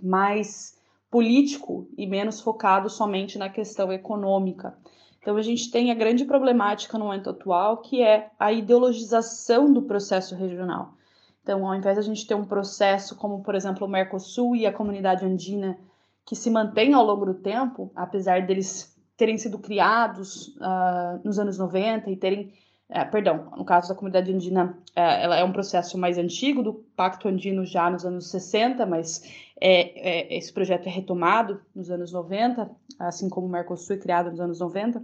mais 0.00 0.77
político 1.10 1.88
e 1.96 2.06
menos 2.06 2.40
focado 2.40 2.90
somente 2.90 3.38
na 3.38 3.48
questão 3.48 3.92
econômica. 3.92 4.76
Então 5.20 5.36
a 5.36 5.42
gente 5.42 5.70
tem 5.70 5.90
a 5.90 5.94
grande 5.94 6.24
problemática 6.24 6.96
no 6.98 7.06
momento 7.06 7.30
atual, 7.30 7.78
que 7.78 8.02
é 8.02 8.30
a 8.38 8.52
ideologização 8.52 9.72
do 9.72 9.82
processo 9.82 10.34
regional. 10.34 10.94
Então, 11.42 11.66
ao 11.66 11.74
invés 11.74 11.96
de 11.96 12.00
a 12.00 12.04
gente 12.04 12.26
ter 12.26 12.34
um 12.34 12.44
processo 12.44 13.16
como, 13.16 13.42
por 13.42 13.54
exemplo, 13.54 13.86
o 13.86 13.90
Mercosul 13.90 14.54
e 14.54 14.66
a 14.66 14.72
comunidade 14.72 15.24
andina, 15.24 15.78
que 16.26 16.36
se 16.36 16.50
mantém 16.50 16.92
ao 16.92 17.02
longo 17.02 17.24
do 17.24 17.32
tempo, 17.32 17.90
apesar 17.96 18.46
deles 18.46 18.94
terem 19.16 19.38
sido 19.38 19.58
criados 19.58 20.48
uh, 20.58 21.18
nos 21.24 21.38
anos 21.38 21.56
90 21.56 22.10
e 22.10 22.16
terem, 22.16 22.52
uh, 22.90 23.10
perdão, 23.10 23.50
no 23.56 23.64
caso 23.64 23.88
da 23.88 23.94
comunidade 23.94 24.30
andina, 24.30 24.78
uh, 24.90 25.00
ela 25.00 25.36
é 25.36 25.42
um 25.42 25.50
processo 25.50 25.96
mais 25.96 26.18
antigo 26.18 26.62
do 26.62 26.74
Pacto 26.94 27.28
Andino 27.28 27.64
já 27.64 27.88
nos 27.88 28.04
anos 28.04 28.30
60, 28.30 28.84
mas 28.84 29.22
é, 29.60 30.34
é, 30.34 30.36
esse 30.36 30.52
projeto 30.52 30.86
é 30.86 30.90
retomado 30.90 31.60
nos 31.74 31.90
anos 31.90 32.12
90, 32.12 32.70
assim 32.98 33.28
como 33.28 33.46
o 33.46 33.50
Mercosul 33.50 33.96
é 33.96 33.98
criado 33.98 34.30
nos 34.30 34.40
anos 34.40 34.60
90, 34.60 35.02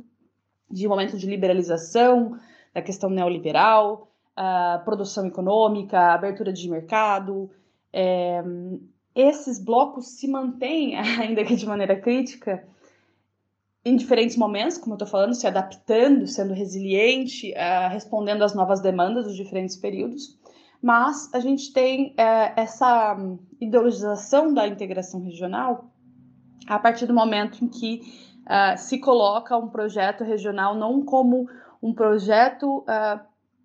de 0.71 0.89
momento 0.89 1.17
de 1.17 1.27
liberalização, 1.27 2.39
da 2.73 2.83
questão 2.83 3.11
neoliberal, 3.11 4.09
produção 4.85 5.27
econômica, 5.27 6.13
abertura 6.13 6.53
de 6.53 6.69
mercado. 6.69 7.51
É, 7.93 8.43
esses 9.15 9.63
blocos 9.63 10.19
se 10.19 10.27
mantêm, 10.27 10.97
ainda 11.21 11.45
que 11.45 11.55
de 11.55 11.67
maneira 11.67 12.01
crítica, 12.01 12.67
em 13.85 13.97
diferentes 13.97 14.37
momentos, 14.37 14.79
como 14.79 14.93
eu 14.93 14.97
estou 14.97 15.09
falando, 15.09 15.35
se 15.35 15.47
adaptando, 15.47 16.27
sendo 16.27 16.55
resiliente, 16.55 17.53
respondendo 17.91 18.43
às 18.43 18.55
novas 18.55 18.81
demandas 18.81 19.27
dos 19.27 19.37
diferentes 19.37 19.77
períodos. 19.77 20.39
Mas 20.83 21.33
a 21.33 21.41
gente 21.41 21.73
tem 21.73 22.11
uh, 22.11 22.53
essa 22.57 23.17
ideologização 23.61 24.53
da 24.53 24.67
integração 24.67 25.21
regional 25.23 25.91
a 26.67 26.79
partir 26.79 27.07
do 27.07 27.15
momento 27.15 27.65
em 27.65 27.69
que 27.69 28.01
uh, 28.43 28.79
se 28.79 28.99
coloca 28.99 29.57
um 29.57 29.69
projeto 29.69 30.25
regional 30.25 30.75
não 30.75 31.03
como 31.03 31.49
um 31.83 31.93
projeto 31.93 32.83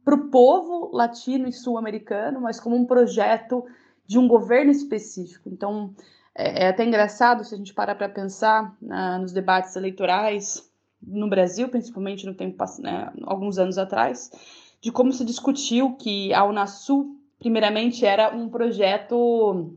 para 0.04 0.16
o 0.16 0.30
povo 0.30 0.90
latino 0.92 1.48
e 1.48 1.54
sul-americano, 1.54 2.42
mas 2.42 2.60
como 2.60 2.76
um 2.76 2.86
projeto 2.86 3.64
de 4.06 4.18
um 4.18 4.28
governo 4.28 4.72
específico. 4.72 5.48
Então, 5.50 5.94
é, 6.36 6.66
é 6.66 6.68
até 6.70 6.84
engraçado 6.84 7.44
se 7.44 7.54
a 7.54 7.58
gente 7.58 7.74
parar 7.74 7.94
para 7.94 8.10
pensar 8.10 8.76
né, 8.82 9.18
nos 9.22 9.32
debates 9.32 9.76
eleitorais 9.76 10.68
no 11.02 11.30
Brasil, 11.30 11.70
principalmente 11.70 12.26
no 12.26 12.34
tempo 12.34 12.58
né, 12.80 13.12
alguns 13.24 13.58
anos 13.58 13.78
atrás, 13.78 14.32
de 14.82 14.92
como 14.92 15.12
se 15.12 15.26
discutiu 15.26 15.96
que 15.96 16.34
a 16.34 16.46
Unasul, 16.46 17.18
primeiramente, 17.38 18.06
era 18.06 18.36
um 18.36 18.50
projeto 18.50 19.76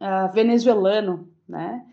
uh, 0.00 0.32
venezuelano, 0.32 1.28
né? 1.48 1.84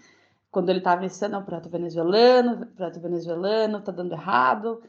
Quando 0.52 0.70
ele 0.70 0.80
estava 0.80 1.02
iniciando, 1.02 1.38
o 1.38 1.44
projeto 1.44 1.70
venezuelano, 1.70 2.68
projeto 2.68 3.02
venezuelano, 3.02 3.82
tá 3.82 3.92
dando 3.92 4.14
errado. 4.14 4.82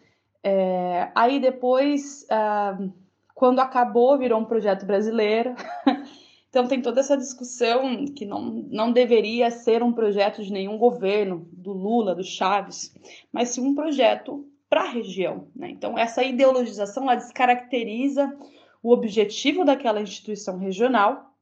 É, 0.43 1.11
aí 1.15 1.41
depois, 1.41 2.25
uh, 2.31 2.93
quando 3.35 3.59
acabou, 3.59 4.17
virou 4.17 4.41
um 4.41 4.45
projeto 4.45 4.87
brasileiro. 4.87 5.55
então 6.49 6.69
tem 6.69 6.81
toda 6.81 7.01
essa 7.01 7.17
discussão 7.17 8.05
que 8.15 8.25
não, 8.25 8.43
não 8.71 8.93
deveria 8.93 9.51
ser 9.51 9.83
um 9.83 9.93
projeto 9.93 10.43
de 10.43 10.53
nenhum 10.53 10.79
governo, 10.79 11.49
do 11.53 11.73
Lula, 11.73 12.15
do 12.15 12.23
Chaves, 12.23 12.95
mas 13.33 13.49
sim 13.49 13.67
um 13.67 13.75
projeto 13.75 14.47
para 14.69 14.83
a 14.83 14.91
região. 14.91 15.49
Né? 15.55 15.71
Então 15.71 15.99
essa 15.99 16.23
ideologização 16.23 17.05
ela 17.05 17.15
descaracteriza 17.15 18.37
o 18.83 18.93
objetivo 18.93 19.65
daquela 19.65 20.01
instituição 20.01 20.59
regional 20.59 21.33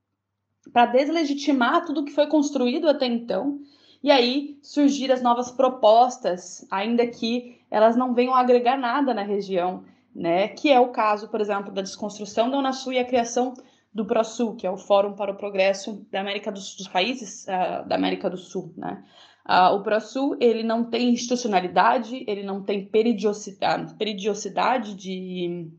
para 0.72 0.86
deslegitimar 0.86 1.84
tudo 1.84 2.04
que 2.04 2.12
foi 2.12 2.26
construído 2.26 2.88
até 2.88 3.06
então. 3.06 3.60
E 4.02 4.10
aí 4.10 4.58
surgir 4.62 5.10
as 5.10 5.22
novas 5.22 5.50
propostas, 5.50 6.66
ainda 6.70 7.06
que 7.06 7.58
elas 7.70 7.96
não 7.96 8.14
venham 8.14 8.34
agregar 8.34 8.76
nada 8.76 9.14
na 9.14 9.22
região, 9.22 9.84
né? 10.14 10.48
Que 10.48 10.70
é 10.70 10.78
o 10.78 10.88
caso, 10.88 11.28
por 11.28 11.40
exemplo, 11.40 11.72
da 11.72 11.82
desconstrução 11.82 12.50
da 12.50 12.58
Unasul 12.58 12.92
e 12.92 12.98
a 12.98 13.04
criação 13.04 13.54
do 13.92 14.04
ProSul, 14.04 14.56
que 14.56 14.66
é 14.66 14.70
o 14.70 14.76
Fórum 14.76 15.14
para 15.14 15.32
o 15.32 15.36
Progresso 15.36 16.06
da 16.10 16.20
América 16.20 16.50
do, 16.52 16.58
dos 16.58 16.88
países 16.88 17.44
uh, 17.44 17.88
da 17.88 17.94
América 17.94 18.28
do 18.28 18.36
Sul, 18.36 18.72
né? 18.76 19.02
Uh, 19.46 19.74
o 19.74 19.82
ProSul 19.82 20.38
ele 20.40 20.62
não 20.62 20.84
tem 20.84 21.10
institucionalidade, 21.10 22.24
ele 22.26 22.42
não 22.42 22.62
tem 22.62 22.86
peridiosidade 22.86 24.94
de, 24.94 25.70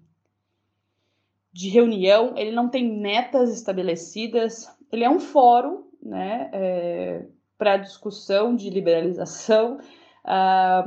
de 1.52 1.70
reunião, 1.70 2.38
ele 2.38 2.52
não 2.52 2.70
tem 2.70 3.00
metas 3.00 3.52
estabelecidas, 3.52 4.72
ele 4.92 5.04
é 5.04 5.10
um 5.10 5.20
fórum 5.20 5.86
né, 6.00 6.52
é, 6.54 7.26
para 7.58 7.78
discussão 7.78 8.56
de 8.56 8.70
liberalização, 8.70 9.80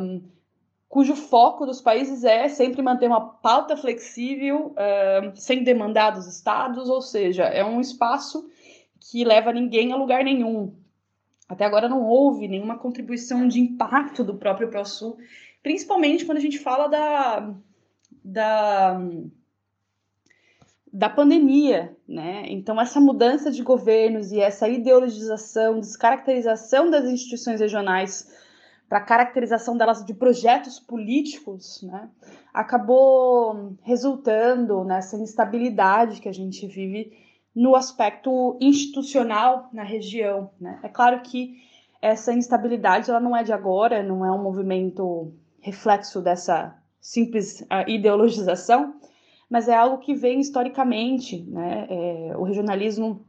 um, 0.01 0.23
cujo 0.89 1.17
foco 1.17 1.67
dos 1.67 1.81
países 1.81 2.23
é 2.23 2.49
sempre 2.49 2.81
manter 2.81 3.09
uma 3.09 3.21
pauta 3.21 3.77
flexível, 3.77 4.73
um, 4.77 5.35
sem 5.35 5.65
demandar 5.65 6.11
dos 6.11 6.29
estados, 6.29 6.89
ou 6.89 7.03
seja, 7.03 7.43
é 7.43 7.65
um 7.65 7.81
espaço 7.81 8.49
que 9.01 9.25
leva 9.25 9.53
ninguém 9.53 9.93
a 9.93 9.97
lugar 9.97 10.23
nenhum. 10.23 10.77
Até 11.49 11.65
agora 11.65 11.89
não 11.89 12.05
houve 12.05 12.47
nenhuma 12.47 12.79
contribuição 12.79 13.49
de 13.49 13.59
impacto 13.61 14.23
do 14.23 14.37
próprio 14.37 14.69
ProSul, 14.69 15.17
principalmente 15.63 16.27
quando 16.27 16.39
a 16.39 16.43
gente 16.43 16.59
fala 16.59 16.89
da, 16.89 17.55
da 18.23 19.01
da 20.93 21.09
pandemia, 21.09 21.97
né? 22.09 22.45
Então 22.49 22.81
essa 22.81 23.01
mudança 23.01 23.51
de 23.51 23.63
governos 23.63 24.33
e 24.33 24.41
essa 24.41 24.69
ideologização, 24.69 25.81
descaracterização 25.81 26.91
das 26.91 27.05
instituições 27.05 27.61
regionais 27.61 28.29
para 28.89 29.03
caracterização 29.03 29.77
delas 29.77 30.05
de 30.05 30.15
projetos 30.15 30.81
políticos, 30.81 31.83
né? 31.83 32.09
Acabou 32.55 33.77
resultando 33.83 34.83
nessa 34.83 35.17
instabilidade 35.17 36.21
que 36.21 36.29
a 36.29 36.33
gente 36.33 36.67
vive 36.67 37.28
no 37.55 37.75
aspecto 37.75 38.57
institucional 38.61 39.69
na 39.73 39.83
região, 39.83 40.51
né? 40.61 40.79
É 40.83 40.89
claro 40.89 41.21
que 41.23 41.57
essa 42.01 42.33
instabilidade 42.33 43.11
ela 43.11 43.21
não 43.21 43.37
é 43.37 43.43
de 43.43 43.53
agora, 43.53 44.03
não 44.03 44.25
é 44.25 44.31
um 44.31 44.43
movimento 44.43 45.33
reflexo 45.61 46.21
dessa 46.21 46.77
simples 47.01 47.61
uh, 47.63 47.89
ideologização, 47.89 48.95
mas 49.51 49.69
é 49.69 49.75
algo 49.75 49.99
que 49.99 50.15
vem 50.15 50.41
historicamente, 50.41 51.43
né? 51.43 51.87
É, 51.89 52.37
o 52.37 52.43
regionalismo 52.43 53.27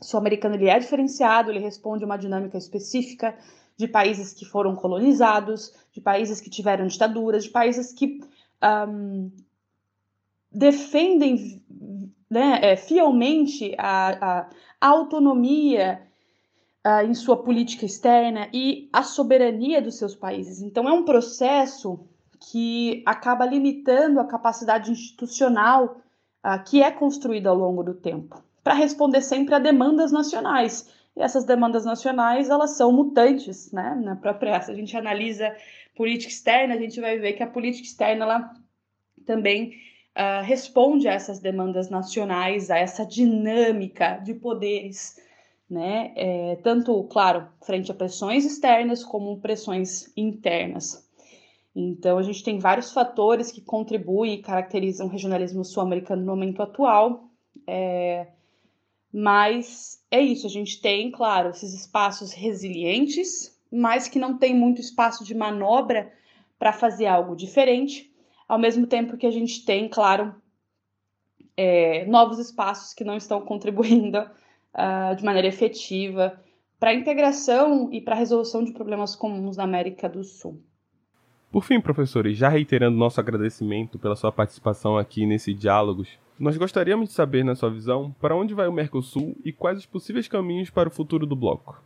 sul-americano 0.00 0.54
ele 0.54 0.68
é 0.68 0.78
diferenciado, 0.78 1.50
ele 1.50 1.58
responde 1.58 2.04
a 2.04 2.06
uma 2.06 2.16
dinâmica 2.16 2.58
específica 2.58 3.36
de 3.76 3.88
países 3.88 4.32
que 4.32 4.44
foram 4.44 4.76
colonizados, 4.76 5.72
de 5.92 6.00
países 6.00 6.40
que 6.40 6.50
tiveram 6.50 6.86
ditaduras, 6.86 7.44
de 7.44 7.50
países 7.50 7.92
que 7.92 8.20
um, 8.88 9.30
defendem 10.52 11.62
né, 12.34 12.58
é, 12.62 12.76
fielmente 12.76 13.76
a, 13.78 14.48
a, 14.80 14.88
autonomia 14.88 16.02
uh, 16.84 17.06
em 17.08 17.14
sua 17.14 17.36
política 17.36 17.86
externa 17.86 18.48
e 18.52 18.88
a 18.92 19.04
soberania 19.04 19.80
dos 19.80 19.96
seus 19.96 20.16
países. 20.16 20.60
Então 20.60 20.88
é 20.88 20.92
um 20.92 21.04
processo 21.04 22.00
que 22.50 23.04
acaba 23.06 23.46
limitando 23.46 24.18
a 24.18 24.26
capacidade 24.26 24.90
institucional 24.90 26.00
uh, 26.44 26.64
que 26.68 26.82
é 26.82 26.90
construída 26.90 27.50
ao 27.50 27.56
longo 27.56 27.84
do 27.84 27.94
tempo, 27.94 28.42
para 28.64 28.74
responder 28.74 29.20
sempre 29.20 29.54
a 29.54 29.60
demandas 29.60 30.10
nacionais. 30.10 30.92
E 31.16 31.22
essas 31.22 31.44
demandas 31.44 31.84
nacionais, 31.84 32.50
elas 32.50 32.76
são 32.76 32.90
mutantes, 32.90 33.70
né? 33.70 33.94
Na 34.02 34.16
própria, 34.16 34.60
se 34.60 34.72
a 34.72 34.74
gente 34.74 34.96
analisa 34.96 35.54
política 35.94 36.32
externa, 36.32 36.74
a 36.74 36.78
gente 36.78 37.00
vai 37.00 37.16
ver 37.16 37.34
que 37.34 37.44
a 37.44 37.46
política 37.46 37.86
externa, 37.86 38.24
ela 38.24 38.54
também 39.24 39.72
uh, 40.16 40.44
responde 40.44 41.08
a 41.08 41.12
essas 41.12 41.40
demandas 41.40 41.90
nacionais, 41.90 42.70
a 42.70 42.78
essa 42.78 43.04
dinâmica 43.04 44.16
de 44.18 44.34
poderes, 44.34 45.20
né? 45.68 46.12
É, 46.16 46.56
tanto, 46.62 47.04
claro, 47.04 47.48
frente 47.62 47.90
a 47.90 47.94
pressões 47.94 48.44
externas 48.44 49.04
como 49.04 49.40
pressões 49.40 50.12
internas. 50.16 51.04
Então, 51.74 52.18
a 52.18 52.22
gente 52.22 52.44
tem 52.44 52.58
vários 52.58 52.92
fatores 52.92 53.50
que 53.50 53.60
contribuem 53.60 54.34
e 54.34 54.42
caracterizam 54.42 55.06
o 55.06 55.10
regionalismo 55.10 55.64
sul-americano 55.64 56.22
no 56.22 56.30
momento 56.30 56.62
atual. 56.62 57.28
É, 57.66 58.28
mas 59.12 60.04
é 60.10 60.20
isso, 60.20 60.46
a 60.46 60.50
gente 60.50 60.80
tem, 60.80 61.10
claro, 61.10 61.50
esses 61.50 61.72
espaços 61.72 62.32
resilientes, 62.32 63.58
mas 63.70 64.08
que 64.08 64.18
não 64.18 64.38
tem 64.38 64.54
muito 64.54 64.80
espaço 64.80 65.24
de 65.24 65.34
manobra 65.34 66.12
para 66.58 66.72
fazer 66.72 67.06
algo 67.06 67.34
diferente, 67.34 68.13
ao 68.48 68.58
mesmo 68.58 68.86
tempo 68.86 69.16
que 69.16 69.26
a 69.26 69.30
gente 69.30 69.64
tem, 69.64 69.88
claro, 69.88 70.34
é, 71.56 72.04
novos 72.06 72.38
espaços 72.38 72.94
que 72.94 73.04
não 73.04 73.16
estão 73.16 73.40
contribuindo 73.46 74.18
uh, 74.18 75.16
de 75.16 75.24
maneira 75.24 75.48
efetiva 75.48 76.38
para 76.78 76.90
a 76.90 76.94
integração 76.94 77.90
e 77.92 78.00
para 78.00 78.14
a 78.14 78.18
resolução 78.18 78.62
de 78.62 78.72
problemas 78.72 79.16
comuns 79.16 79.56
na 79.56 79.64
América 79.64 80.08
do 80.08 80.22
Sul. 80.22 80.60
Por 81.50 81.62
fim, 81.62 81.80
professores, 81.80 82.36
já 82.36 82.48
reiterando 82.48 82.96
nosso 82.96 83.20
agradecimento 83.20 83.98
pela 83.98 84.16
sua 84.16 84.32
participação 84.32 84.98
aqui 84.98 85.24
nesse 85.24 85.54
Diálogos, 85.54 86.18
nós 86.38 86.56
gostaríamos 86.56 87.10
de 87.10 87.14
saber, 87.14 87.44
na 87.44 87.54
sua 87.54 87.70
visão, 87.70 88.14
para 88.20 88.34
onde 88.34 88.54
vai 88.54 88.66
o 88.66 88.72
Mercosul 88.72 89.36
e 89.44 89.52
quais 89.52 89.78
os 89.78 89.86
possíveis 89.86 90.26
caminhos 90.26 90.68
para 90.68 90.88
o 90.88 90.92
futuro 90.92 91.26
do 91.26 91.36
bloco. 91.36 91.80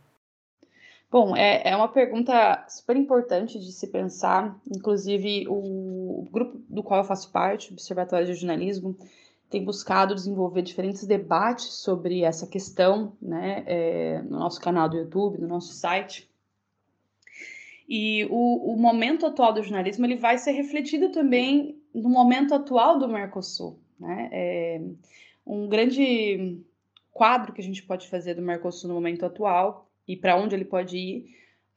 Bom, 1.11 1.35
é, 1.35 1.69
é 1.69 1.75
uma 1.75 1.87
pergunta 1.87 2.65
super 2.69 2.95
importante 2.95 3.57
de 3.57 3.71
se 3.71 3.87
pensar. 3.87 4.59
Inclusive, 4.69 5.47
o, 5.47 6.27
grupo 6.31 6.61
do 6.69 6.83
qual 6.83 6.99
eu 6.99 7.03
faço 7.03 7.31
parte, 7.31 7.71
o 7.71 7.73
Observatório 7.73 8.27
de 8.27 8.35
Jornalismo, 8.35 8.95
tem 9.49 9.65
buscado 9.65 10.13
desenvolver 10.13 10.61
diferentes 10.61 11.03
debates 11.07 11.73
sobre 11.73 12.21
essa 12.21 12.45
questão 12.45 13.13
né, 13.19 13.63
é, 13.65 14.21
no 14.21 14.37
nosso 14.37 14.61
canal 14.61 14.87
do 14.87 14.97
YouTube, 14.97 15.41
no 15.41 15.47
nosso 15.47 15.73
site. 15.73 16.29
E 17.87 18.27
o, 18.29 18.73
o 18.73 18.77
momento 18.77 19.25
atual 19.25 19.51
do 19.51 19.63
jornalismo 19.63 20.05
ele 20.05 20.15
vai 20.15 20.37
ser 20.37 20.51
refletido 20.51 21.09
também 21.11 21.81
no 21.91 22.07
momento 22.07 22.53
atual 22.53 22.99
do 22.99 23.07
Mercosul. 23.07 23.79
Né? 23.99 24.29
É 24.31 24.81
um 25.43 25.67
grande 25.67 26.61
quadro 27.11 27.51
que 27.51 27.61
a 27.61 27.63
gente 27.63 27.81
pode 27.81 28.07
fazer 28.07 28.35
do 28.35 28.43
Mercosul 28.43 28.89
no 28.89 28.93
momento 28.93 29.25
atual 29.25 29.88
e 30.09 30.17
para 30.17 30.35
onde 30.35 30.55
ele 30.55 30.65
pode 30.65 30.97
ir 30.97 31.25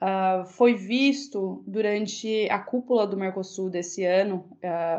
uh, 0.01 0.47
foi 0.47 0.75
visto 0.75 1.63
durante 1.67 2.49
a 2.51 2.59
cúpula 2.59 3.07
do 3.07 3.15
Mercosul 3.15 3.69
desse 3.69 4.03
ano, 4.05 4.49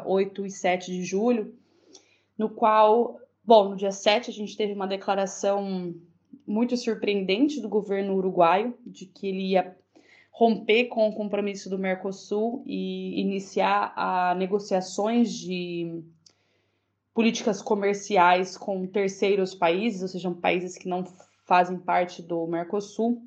uh, 0.06 0.08
8 0.08 0.46
e 0.46 0.52
7 0.52 0.91
de 0.91 1.04
julho, 1.04 1.56
no 2.38 2.48
qual, 2.48 3.19
bom, 3.43 3.69
no 3.69 3.76
dia 3.76 3.91
7 3.91 4.30
a 4.30 4.34
gente 4.34 4.56
teve 4.56 4.74
uma 4.74 4.86
declaração 4.86 5.96
muito 6.46 6.78
surpreendente 6.78 7.60
do 7.60 7.67
governo 7.67 8.15
uruguaio 8.15 8.78
de 8.86 9.08
que 9.08 9.30
ele 9.30 9.52
ia 9.52 9.76
romper 10.32 10.86
com 10.86 11.10
o 11.10 11.13
compromisso 11.13 11.72
do 11.72 11.80
Mercosul 11.80 12.63
e 12.67 13.19
iniciar 13.19 13.93
a 13.96 14.36
negociações 14.36 15.34
de 15.34 16.04
políticas 17.15 17.63
comerciais 17.63 18.58
com 18.58 18.86
terceiros 18.86 19.56
países, 19.56 20.04
ou 20.04 20.08
seja, 20.08 20.32
países 20.32 20.78
que 20.78 20.88
não 20.88 21.04
fazem 21.45 21.77
parte 21.77 22.21
do 22.21 22.45
Mercosul, 22.47 23.21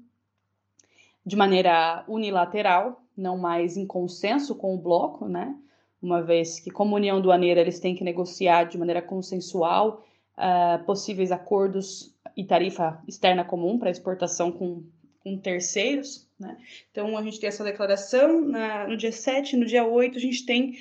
de 1.25 1.37
maneira 1.37 2.05
unilateral, 2.09 3.03
não 3.17 3.37
mais 3.37 3.77
em 3.77 3.87
consenso 3.87 4.55
com 4.55 4.75
o 4.75 4.79
bloco, 4.79 5.27
né? 5.27 5.57
Uma 6.01 6.23
vez 6.23 6.61
que, 6.61 6.71
como 6.71 6.95
União 6.95 7.21
Doaneira, 7.21 7.61
eles 7.61 7.81
têm 7.81 7.95
que 7.95 8.05
negociar 8.05 8.65
de 8.65 8.79
maneira 8.79 9.03
consensual 9.03 10.05
uh, 10.37 10.85
possíveis 10.85 11.33
acordos 11.33 12.15
e 12.37 12.45
tarifa 12.45 13.03
externa 13.09 13.45
comum 13.45 13.79
para 13.79 13.91
exportação 13.91 14.53
com, 14.53 14.85
com 15.25 15.39
terceiros. 15.39 16.29
Né? 16.39 16.57
Então, 16.91 17.17
a 17.17 17.23
gente 17.23 17.41
tem 17.41 17.49
essa 17.49 17.65
declaração 17.65 18.43
na, 18.43 18.87
no 18.87 18.97
dia 18.97 19.11
7, 19.11 19.57
no 19.57 19.65
dia 19.65 19.85
8, 19.85 20.19
a 20.19 20.21
gente 20.21 20.45
tem 20.45 20.75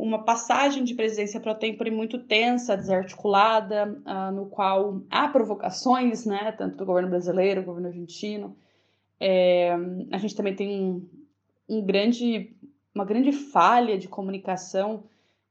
uma 0.00 0.22
passagem 0.24 0.84
de 0.84 0.94
presidência 0.94 1.40
pro 1.40 1.54
tempore 1.54 1.90
muito 1.90 2.18
tensa, 2.20 2.76
desarticulada, 2.76 4.00
uh, 4.06 4.32
no 4.32 4.46
qual 4.46 5.02
há 5.10 5.28
provocações, 5.28 6.24
né, 6.24 6.52
tanto 6.52 6.76
do 6.76 6.86
governo 6.86 7.08
brasileiro, 7.08 7.62
do 7.62 7.66
governo 7.66 7.88
argentino. 7.88 8.56
É, 9.18 9.72
a 10.12 10.18
gente 10.18 10.36
também 10.36 10.54
tem 10.54 10.80
um, 10.80 11.08
um, 11.68 11.84
grande, 11.84 12.54
uma 12.94 13.04
grande 13.04 13.32
falha 13.32 13.98
de 13.98 14.06
comunicação, 14.06 15.02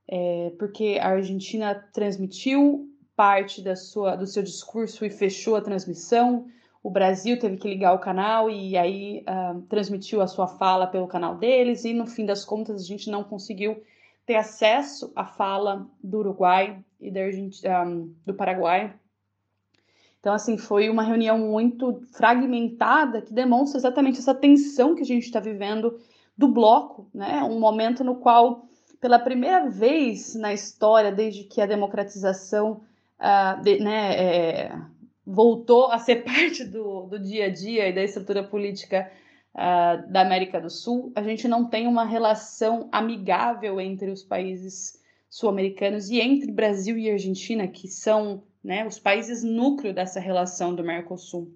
é, 0.08 0.54
porque 0.58 0.98
a 1.02 1.10
Argentina 1.10 1.76
transmitiu 1.94 2.90
parte 3.18 3.62
da 3.62 3.76
sua, 3.76 4.16
do 4.16 4.26
seu 4.26 4.42
discurso 4.42 5.04
e 5.04 5.10
fechou 5.10 5.58
a 5.58 5.62
transmissão 5.62 6.46
o 6.88 6.90
Brasil 6.90 7.38
teve 7.38 7.58
que 7.58 7.68
ligar 7.68 7.94
o 7.94 8.00
canal 8.00 8.50
e 8.50 8.78
aí 8.78 9.22
uh, 9.28 9.62
transmitiu 9.64 10.22
a 10.22 10.28
sua 10.28 10.48
fala 10.48 10.88
pelo 10.88 11.06
canal 11.06 11.36
deles, 11.36 11.84
e 11.84 11.94
no 11.94 12.08
fim 12.08 12.26
das 12.26 12.46
contas 12.46 12.82
a 12.82 12.86
gente 12.86 13.10
não 13.10 13.26
conseguiu 13.26 13.84
ter 14.28 14.36
acesso 14.36 15.12
à 15.16 15.26
fala 15.26 15.88
do 16.04 16.20
Uruguai 16.20 16.84
e 17.00 17.10
um, 17.66 18.14
do 18.26 18.34
Paraguai. 18.34 18.94
Então 20.20 20.34
Então, 20.34 20.34
assim, 20.34 20.58
foi 20.58 20.90
uma 20.90 21.02
reunião 21.02 21.40
muito 21.40 22.02
fragmentada 22.12 23.22
que 23.22 23.34
demonstra 23.34 23.80
exatamente 23.80 24.20
essa 24.20 24.36
tensão 24.36 24.94
que 24.94 25.02
a 25.02 25.06
gente 25.06 25.24
está 25.24 25.40
vivendo 25.40 25.98
do 26.38 26.50
bloco, 26.50 27.10
né? 27.14 27.42
Um 27.42 27.58
momento 27.58 28.04
no 28.04 28.16
qual, 28.16 28.66
pela 29.00 29.18
primeira 29.18 29.70
vez 29.70 30.36
na 30.36 30.54
história, 30.54 31.10
desde 31.10 31.46
que 31.46 31.62
a 31.62 31.66
democratização 31.66 32.82
uh, 33.20 33.62
de, 33.64 33.80
né, 33.80 34.14
é, 34.16 34.82
voltou 35.26 35.90
a 35.90 36.00
ser 36.00 36.18
parte 36.28 36.66
do, 36.66 37.04
do 37.04 37.18
dia 37.18 37.46
a 37.46 37.50
dia 37.50 37.88
e 37.88 37.94
da 37.94 38.04
estrutura 38.04 38.44
política 38.44 39.10
uh, 39.58 40.10
da 40.12 40.22
América 40.22 40.62
do 40.62 40.70
Sul, 40.70 41.12
a 41.16 41.24
gente 41.24 41.48
não 41.48 41.66
tem 41.66 41.88
uma 41.88 42.06
relação 42.06 42.88
amigável 42.92 43.82
entre 43.82 44.12
os 44.12 44.24
países 44.24 45.02
sul-americanos 45.30 46.10
e 46.10 46.20
entre 46.20 46.52
Brasil 46.52 46.98
e 46.98 47.10
Argentina, 47.10 47.68
que 47.68 47.88
são 47.88 48.44
né, 48.64 48.86
os 48.86 49.00
países 49.00 49.44
núcleo 49.44 49.94
dessa 49.94 50.20
relação 50.20 50.76
do 50.76 50.84
Mercosul. 50.84 51.52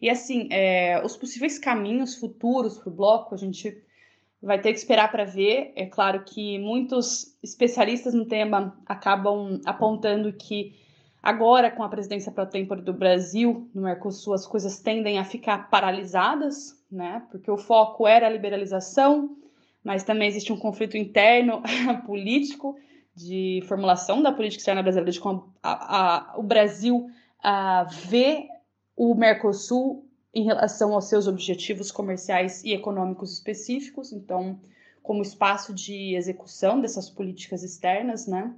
E 0.00 0.08
assim, 0.08 0.48
é, 0.50 1.02
os 1.04 1.16
possíveis 1.16 1.58
caminhos 1.58 2.14
futuros 2.14 2.78
para 2.78 2.88
o 2.88 2.94
bloco, 2.94 3.34
a 3.34 3.38
gente 3.38 3.82
vai 4.40 4.60
ter 4.60 4.72
que 4.72 4.78
esperar 4.78 5.10
para 5.10 5.24
ver. 5.24 5.72
É 5.74 5.86
claro 5.86 6.24
que 6.24 6.58
muitos 6.58 7.36
especialistas 7.42 8.14
no 8.14 8.24
tema 8.24 8.80
acabam 8.86 9.60
apontando 9.64 10.32
que 10.32 10.76
agora, 11.22 11.70
com 11.70 11.82
a 11.82 11.88
presidência 11.88 12.32
pro 12.32 12.46
tempore 12.46 12.82
do 12.82 12.92
Brasil 12.92 13.68
no 13.74 13.82
Mercosul, 13.82 14.34
as 14.34 14.46
coisas 14.46 14.78
tendem 14.78 15.18
a 15.18 15.24
ficar 15.24 15.70
paralisadas, 15.70 16.82
né? 16.90 17.26
Porque 17.30 17.50
o 17.50 17.56
foco 17.56 18.06
era 18.06 18.26
a 18.26 18.30
liberalização, 18.30 19.36
mas 19.82 20.04
também 20.04 20.28
existe 20.28 20.52
um 20.52 20.58
conflito 20.58 20.96
interno 20.96 21.62
político 22.06 22.76
de 23.14 23.62
formulação 23.66 24.22
da 24.22 24.30
política 24.30 24.60
externa 24.60 24.82
brasileira, 24.82 25.10
de 25.10 25.20
como 25.20 25.52
a, 25.62 26.32
a, 26.32 26.38
o 26.38 26.42
Brasil 26.42 27.10
a, 27.42 27.84
vê 27.84 28.46
o 28.96 29.14
Mercosul 29.14 30.06
em 30.34 30.44
relação 30.44 30.94
aos 30.94 31.06
seus 31.06 31.26
objetivos 31.26 31.90
comerciais 31.90 32.62
e 32.62 32.72
econômicos 32.72 33.32
específicos, 33.32 34.12
então, 34.12 34.60
como 35.02 35.22
espaço 35.22 35.74
de 35.74 36.14
execução 36.14 36.80
dessas 36.80 37.10
políticas 37.10 37.62
externas, 37.62 38.26
né? 38.26 38.54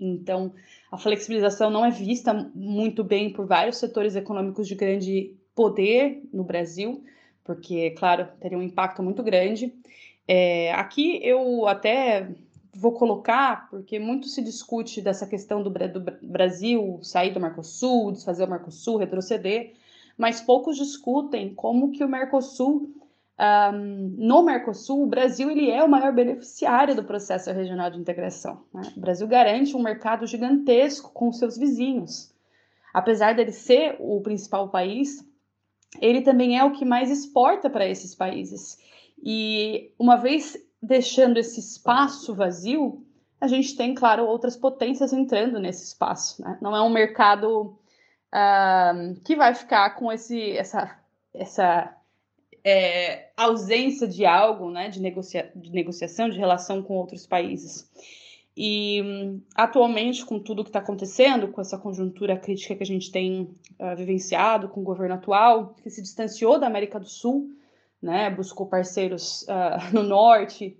Então, 0.00 0.52
a 0.90 0.96
flexibilização 0.96 1.70
não 1.70 1.84
é 1.84 1.90
vista 1.90 2.32
muito 2.54 3.04
bem 3.04 3.32
por 3.32 3.46
vários 3.46 3.76
setores 3.76 4.16
econômicos 4.16 4.66
de 4.66 4.74
grande 4.74 5.34
poder 5.54 6.22
no 6.32 6.42
Brasil, 6.42 7.04
porque, 7.44 7.90
claro, 7.90 8.26
teria 8.40 8.56
um 8.56 8.62
impacto 8.62 9.02
muito 9.02 9.22
grande. 9.22 9.74
É, 10.26 10.72
aqui 10.72 11.20
eu 11.22 11.66
até 11.66 12.28
vou 12.72 12.92
colocar, 12.92 13.68
porque 13.68 13.98
muito 13.98 14.28
se 14.28 14.42
discute 14.42 15.02
dessa 15.02 15.26
questão 15.26 15.62
do, 15.62 15.70
do 15.70 16.00
Brasil 16.22 16.98
sair 17.02 17.32
do 17.32 17.40
Mercosul, 17.40 18.12
desfazer 18.12 18.44
o 18.44 18.50
Mercosul, 18.50 18.96
retroceder, 18.96 19.72
mas 20.16 20.40
poucos 20.40 20.76
discutem 20.76 21.54
como 21.54 21.90
que 21.90 22.04
o 22.04 22.08
Mercosul, 22.08 22.90
um, 23.40 24.14
no 24.18 24.42
Mercosul, 24.42 25.04
o 25.04 25.06
Brasil 25.06 25.50
ele 25.50 25.70
é 25.70 25.82
o 25.82 25.88
maior 25.88 26.12
beneficiário 26.12 26.94
do 26.94 27.04
processo 27.04 27.50
regional 27.50 27.90
de 27.90 27.98
integração. 27.98 28.64
Né? 28.72 28.92
O 28.94 29.00
Brasil 29.00 29.26
garante 29.26 29.74
um 29.74 29.82
mercado 29.82 30.26
gigantesco 30.26 31.10
com 31.12 31.32
seus 31.32 31.56
vizinhos. 31.56 32.34
Apesar 32.92 33.34
dele 33.34 33.52
ser 33.52 33.96
o 33.98 34.20
principal 34.20 34.68
país, 34.68 35.26
ele 36.02 36.20
também 36.20 36.58
é 36.58 36.64
o 36.64 36.72
que 36.72 36.84
mais 36.84 37.10
exporta 37.10 37.70
para 37.70 37.88
esses 37.88 38.14
países. 38.14 38.78
E 39.22 39.90
uma 39.98 40.16
vez 40.16 40.58
deixando 40.82 41.38
esse 41.38 41.60
espaço 41.60 42.34
vazio, 42.34 43.02
a 43.40 43.46
gente 43.46 43.74
tem, 43.74 43.94
claro, 43.94 44.26
outras 44.26 44.54
potências 44.54 45.14
entrando 45.14 45.58
nesse 45.58 45.84
espaço. 45.84 46.42
Né? 46.42 46.58
Não 46.60 46.76
é 46.76 46.82
um 46.82 46.90
mercado 46.90 47.78
uh, 48.34 49.20
que 49.24 49.34
vai 49.34 49.54
ficar 49.54 49.90
com 49.90 50.12
esse, 50.12 50.56
essa, 50.56 50.98
essa 51.32 51.96
é, 52.64 53.30
ausência 53.36 54.06
de 54.06 54.24
algo, 54.24 54.70
né, 54.70 54.88
de, 54.88 55.00
negocia 55.00 55.50
de 55.54 55.70
negociação, 55.70 56.28
de 56.28 56.38
relação 56.38 56.82
com 56.82 56.94
outros 56.94 57.26
países. 57.26 57.90
E 58.56 59.40
atualmente, 59.54 60.24
com 60.24 60.38
tudo 60.38 60.64
que 60.64 60.70
está 60.70 60.80
acontecendo, 60.80 61.48
com 61.48 61.60
essa 61.60 61.78
conjuntura 61.78 62.36
crítica 62.36 62.74
que 62.74 62.82
a 62.82 62.86
gente 62.86 63.10
tem 63.10 63.42
uh, 63.78 63.96
vivenciado 63.96 64.68
com 64.68 64.80
o 64.80 64.84
governo 64.84 65.14
atual, 65.14 65.74
que 65.82 65.88
se 65.88 66.02
distanciou 66.02 66.58
da 66.58 66.66
América 66.66 66.98
do 67.00 67.08
Sul, 67.08 67.48
né, 68.02 68.28
buscou 68.28 68.66
parceiros 68.66 69.42
uh, 69.42 69.94
no 69.94 70.02
norte. 70.02 70.78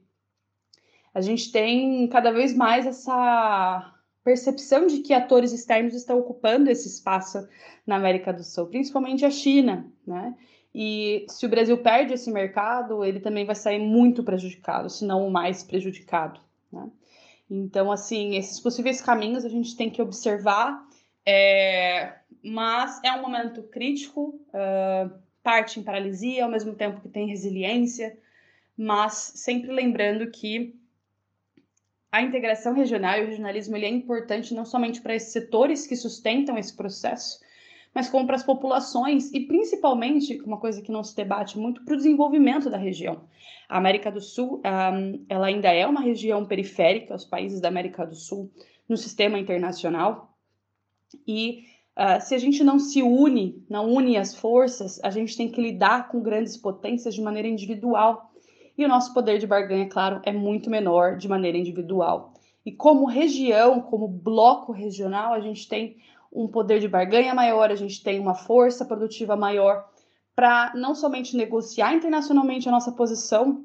A 1.15 1.21
gente 1.21 1.51
tem 1.51 2.07
cada 2.09 2.31
vez 2.31 2.55
mais 2.55 2.87
essa 2.87 3.95
percepção 4.23 4.87
de 4.87 4.99
que 4.99 5.15
atores 5.15 5.53
externos 5.53 5.95
estão 5.95 6.19
ocupando 6.19 6.71
esse 6.71 6.89
espaço 6.89 7.49
na 7.87 7.97
América 7.97 8.33
do 8.33 8.45
Sul, 8.45 8.67
principalmente 8.67 9.25
a 9.25 9.31
China, 9.31 9.91
né? 10.07 10.35
E 10.75 11.27
se 11.29 11.47
o 11.47 11.49
Brasil 11.49 11.77
perde 11.79 12.15
esse 12.15 12.31
mercado, 12.31 13.05
ele 13.05 13.21
também 13.21 13.45
vai 13.45 13.55
sair 13.55 13.79
muito 13.79 14.23
prejudicado, 14.23 14.89
se 14.89 15.05
não 15.05 15.27
o 15.27 15.31
mais 15.31 15.63
prejudicado, 15.63 16.41
né? 16.73 16.89
Então, 17.51 17.91
assim, 17.91 18.37
esses 18.37 18.61
possíveis 18.61 19.01
caminhos 19.01 19.45
a 19.45 19.49
gente 19.49 19.77
tem 19.77 19.91
que 19.91 20.01
observar, 20.01 20.87
é... 21.27 22.15
mas 22.45 23.01
é 23.03 23.13
um 23.13 23.23
momento 23.23 23.63
crítico. 23.65 24.41
Uh 24.55 25.31
parte 25.43 25.81
em 25.81 25.83
paralisia, 25.83 26.45
ao 26.45 26.51
mesmo 26.51 26.75
tempo 26.75 27.01
que 27.01 27.09
tem 27.09 27.27
resiliência, 27.27 28.17
mas 28.77 29.33
sempre 29.37 29.73
lembrando 29.73 30.31
que 30.31 30.75
a 32.13 32.23
integração 32.23 32.75
regional 32.75 33.19
e 33.19 33.25
o 33.25 33.27
regionalismo 33.27 33.77
ele 33.77 33.87
é 33.87 33.91
importante 33.91 34.55
não 34.55 34.65
somente 34.65 35.01
para 35.01 35.15
esses 35.15 35.33
setores 35.33 35.87
que 35.87 35.97
sustentam 35.97 36.59
esse 36.59 36.77
processo, 36.77 37.41
mas 37.95 38.09
como 38.09 38.27
para 38.27 38.37
as 38.37 38.43
populações 38.43 39.33
e 39.33 39.41
principalmente, 39.41 40.41
uma 40.43 40.59
coisa 40.59 40.81
que 40.81 40.93
não 40.93 41.03
se 41.03 41.15
debate 41.15 41.59
muito, 41.59 41.85
para 41.85 41.95
o 41.95 41.97
desenvolvimento 41.97 42.71
da 42.71 42.77
região. 42.77 43.23
A 43.69 43.79
América 43.79 44.11
do 44.11 44.21
Sul, 44.21 44.61
um, 44.65 45.25
ela 45.29 45.47
ainda 45.47 45.69
é 45.69 45.87
uma 45.87 46.01
região 46.01 46.45
periférica, 46.45 47.15
os 47.15 47.25
países 47.25 47.61
da 47.61 47.69
América 47.69 48.07
do 48.07 48.15
Sul, 48.15 48.51
no 48.89 48.97
sistema 48.97 49.39
internacional, 49.39 50.35
e 51.27 51.65
Uh, 51.99 52.19
se 52.19 52.35
a 52.35 52.39
gente 52.39 52.65
não 52.65 52.79
se 52.79 53.03
une, 53.03 53.63
não 53.69 53.91
une 53.93 54.17
as 54.17 54.35
forças, 54.35 54.99
a 55.03 55.11
gente 55.11 55.37
tem 55.37 55.51
que 55.51 55.61
lidar 55.61 56.09
com 56.09 56.23
grandes 56.23 56.57
potências 56.57 57.15
de 57.15 57.21
maneira 57.21 57.47
individual. 57.47 58.33
E 58.79 58.85
o 58.85 58.89
nosso 58.89 59.13
poder 59.13 59.39
de 59.39 59.47
barganha, 59.47 59.87
claro, 59.87 60.21
é 60.25 60.33
muito 60.33 60.71
menor 60.71 61.19
de 61.19 61.29
maneira 61.29 61.59
individual. 61.59 62.33
E 62.65 62.73
como 62.73 63.05
região, 63.05 63.83
como 63.83 64.09
bloco 64.09 64.73
regional, 64.73 65.35
a 65.35 65.41
gente 65.41 65.69
tem 65.69 65.99
um 66.33 66.47
poder 66.47 66.81
de 66.81 66.89
barganha 66.89 67.35
maior, 67.35 67.71
a 67.71 67.75
gente 67.75 68.03
tem 68.03 68.21
uma 68.21 68.35
força 68.35 68.85
produtiva 68.85 69.37
maior 69.37 69.89
para 70.35 70.73
não 70.75 70.95
somente 70.95 71.37
negociar 71.37 71.95
internacionalmente 71.95 72.69
a 72.69 72.73
nossa 72.73 72.93
posição, 72.93 73.65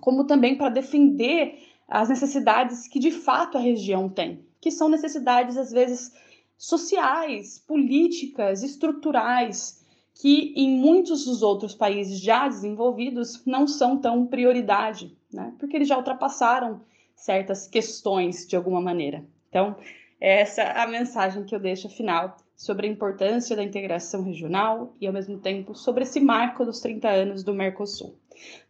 como 0.00 0.24
também 0.24 0.56
para 0.56 0.68
defender 0.68 1.58
as 1.88 2.08
necessidades 2.08 2.88
que 2.88 2.98
de 2.98 3.10
fato 3.10 3.56
a 3.56 3.60
região 3.60 4.08
tem, 4.08 4.44
que 4.60 4.70
são 4.70 4.88
necessidades 4.88 5.56
às 5.56 5.70
vezes 5.70 6.12
sociais, 6.56 7.58
políticas, 7.66 8.62
estruturais, 8.62 9.84
que 10.14 10.52
em 10.56 10.78
muitos 10.78 11.24
dos 11.24 11.42
outros 11.42 11.74
países 11.74 12.20
já 12.20 12.48
desenvolvidos 12.48 13.44
não 13.44 13.66
são 13.66 13.98
tão 13.98 14.26
prioridade, 14.26 15.16
né? 15.32 15.52
porque 15.58 15.76
eles 15.76 15.88
já 15.88 15.96
ultrapassaram 15.96 16.80
certas 17.14 17.66
questões 17.66 18.46
de 18.46 18.56
alguma 18.56 18.80
maneira. 18.80 19.24
Então, 19.48 19.76
essa 20.24 20.62
é 20.62 20.80
a 20.80 20.86
mensagem 20.86 21.44
que 21.44 21.54
eu 21.54 21.60
deixo 21.60 21.86
final 21.90 22.36
sobre 22.56 22.86
a 22.86 22.90
importância 22.90 23.54
da 23.54 23.62
integração 23.62 24.22
regional 24.22 24.94
e, 24.98 25.06
ao 25.06 25.12
mesmo 25.12 25.38
tempo, 25.38 25.74
sobre 25.74 26.04
esse 26.04 26.18
marco 26.18 26.64
dos 26.64 26.80
30 26.80 27.08
anos 27.08 27.44
do 27.44 27.52
Mercosul. 27.52 28.14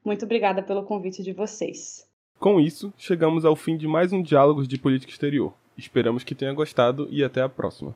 Muito 0.04 0.24
obrigada 0.24 0.64
pelo 0.64 0.82
convite 0.82 1.22
de 1.22 1.32
vocês. 1.32 2.08
Com 2.40 2.58
isso, 2.58 2.92
chegamos 2.98 3.44
ao 3.44 3.54
fim 3.54 3.76
de 3.76 3.86
mais 3.86 4.12
um 4.12 4.20
Diálogos 4.20 4.66
de 4.66 4.76
Política 4.76 5.12
Exterior. 5.12 5.54
Esperamos 5.78 6.24
que 6.24 6.34
tenha 6.34 6.52
gostado 6.52 7.06
e 7.08 7.22
até 7.22 7.40
a 7.40 7.48
próxima. 7.48 7.94